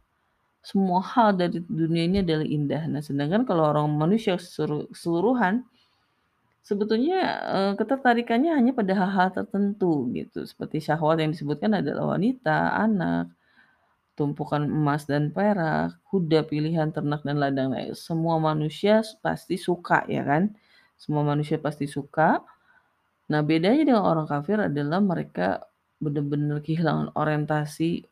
semua 0.64 1.04
hal 1.04 1.36
dari 1.36 1.60
dunia 1.60 2.02
ini 2.08 2.18
adalah 2.24 2.46
indah. 2.48 2.82
Nah, 2.88 3.04
sedangkan 3.04 3.44
kalau 3.44 3.68
orang 3.68 3.92
manusia 3.92 4.40
keseluruhan 4.40 5.60
sebetulnya 6.64 7.20
uh, 7.44 7.72
ketertarikannya 7.76 8.56
hanya 8.56 8.72
pada 8.72 8.96
hal-hal 8.96 9.28
tertentu 9.36 10.08
gitu. 10.16 10.48
Seperti 10.48 10.80
syahwat 10.80 11.20
yang 11.20 11.36
disebutkan 11.36 11.84
adalah 11.84 12.16
wanita, 12.16 12.80
anak, 12.80 13.28
tumpukan 14.16 14.64
emas 14.64 15.04
dan 15.04 15.28
perak, 15.36 16.00
kuda 16.08 16.48
pilihan, 16.48 16.88
ternak 16.96 17.20
dan 17.28 17.36
ladang. 17.36 17.76
Nah, 17.76 17.92
semua 17.92 18.40
manusia 18.40 19.04
pasti 19.20 19.60
suka 19.60 20.08
ya 20.08 20.24
kan? 20.24 20.56
Semua 20.96 21.28
manusia 21.28 21.60
pasti 21.60 21.84
suka. 21.84 22.40
Nah, 23.28 23.40
bedanya 23.44 23.84
dengan 23.84 24.04
orang 24.08 24.24
kafir 24.24 24.56
adalah 24.64 25.04
mereka 25.04 25.60
benar-benar 26.04 26.60
kehilangan 26.60 27.16
orientasi, 27.16 28.04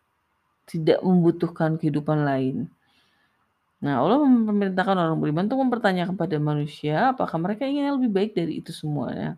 tidak 0.64 0.98
membutuhkan 1.04 1.76
kehidupan 1.76 2.24
lain. 2.24 2.72
Nah, 3.82 3.98
Allah 3.98 4.22
memerintahkan 4.22 4.94
orang 4.94 5.18
beriman 5.18 5.50
untuk 5.50 5.60
mempertanyakan 5.66 6.14
pada 6.14 6.38
manusia 6.38 7.10
apakah 7.10 7.34
mereka 7.36 7.66
ingin 7.66 7.90
yang 7.90 7.96
lebih 7.98 8.14
baik 8.14 8.30
dari 8.38 8.62
itu 8.62 8.70
semuanya. 8.70 9.36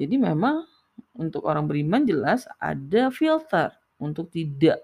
Jadi 0.00 0.16
memang 0.16 0.64
untuk 1.12 1.44
orang 1.44 1.68
beriman 1.68 2.02
jelas 2.08 2.48
ada 2.56 3.12
filter 3.12 3.76
untuk 4.00 4.32
tidak 4.32 4.80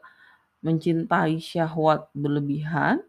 mencintai 0.61 1.41
syahwat 1.41 2.09
berlebihan. 2.13 3.01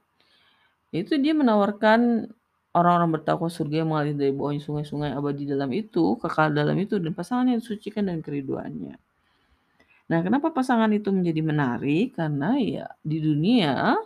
Itu 0.96 1.20
dia 1.20 1.36
menawarkan 1.36 2.32
orang-orang 2.74 3.20
bertakwa 3.20 3.48
surga 3.52 3.86
yang 3.86 3.90
mengalir 3.94 4.16
dari 4.18 4.34
bawahnya 4.34 4.62
sungai-sungai 4.64 5.14
abadi 5.14 5.46
dalam 5.46 5.70
itu, 5.76 6.18
kekal 6.18 6.56
dalam 6.56 6.80
itu, 6.82 6.98
dan 6.98 7.14
pasangan 7.14 7.46
yang 7.50 7.62
disucikan 7.62 8.10
dan 8.10 8.20
keriduannya. 8.24 8.98
Nah, 10.14 10.22
kenapa 10.22 10.54
pasangan 10.54 10.94
itu 10.94 11.10
menjadi 11.10 11.42
menarik? 11.42 12.14
Karena 12.14 12.54
ya 12.62 12.86
di 13.02 13.18
dunia 13.18 13.98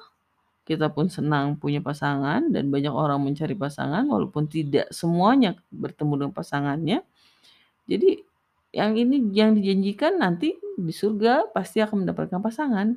kita 0.63 0.88
pun 0.88 1.12
senang 1.12 1.60
punya 1.60 1.84
pasangan 1.84 2.48
dan 2.48 2.72
banyak 2.72 2.91
orang 2.96 3.20
mencari 3.20 3.60
pasangan 3.60 4.08
walaupun 4.08 4.48
tidak 4.48 4.88
semuanya 4.96 5.60
bertemu 5.67 6.13
dengan 6.24 6.34
pasangannya. 6.36 7.04
Jadi 7.91 8.24
yang 8.72 8.96
ini 8.96 9.36
yang 9.36 9.52
dijanjikan 9.60 10.15
nanti 10.24 10.56
di 10.80 10.93
surga 10.96 11.52
pasti 11.52 11.84
akan 11.84 12.08
mendapatkan 12.08 12.39
pasangan. 12.39 12.96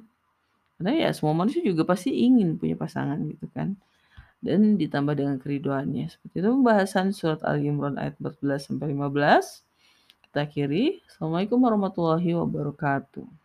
Karena 0.79 0.92
ya 0.94 1.11
semua 1.11 1.35
manusia 1.35 1.66
juga 1.66 1.83
pasti 1.83 2.14
ingin 2.14 2.62
punya 2.62 2.79
pasangan 2.79 3.18
gitu 3.27 3.51
kan. 3.51 3.75
Dan 4.38 4.79
ditambah 4.79 5.18
dengan 5.18 5.42
keriduannya. 5.42 6.14
Seperti 6.14 6.46
itu 6.46 6.49
pembahasan 6.49 7.11
surat 7.11 7.42
Ali 7.42 7.75
Imran 7.75 7.99
ayat 7.99 8.14
14 8.23 8.70
sampai 8.70 8.94
15. 8.94 9.66
Kita 10.31 10.47
akhiri. 10.47 11.03
Assalamualaikum 11.11 11.59
warahmatullahi 11.59 12.38
wabarakatuh. 12.38 13.39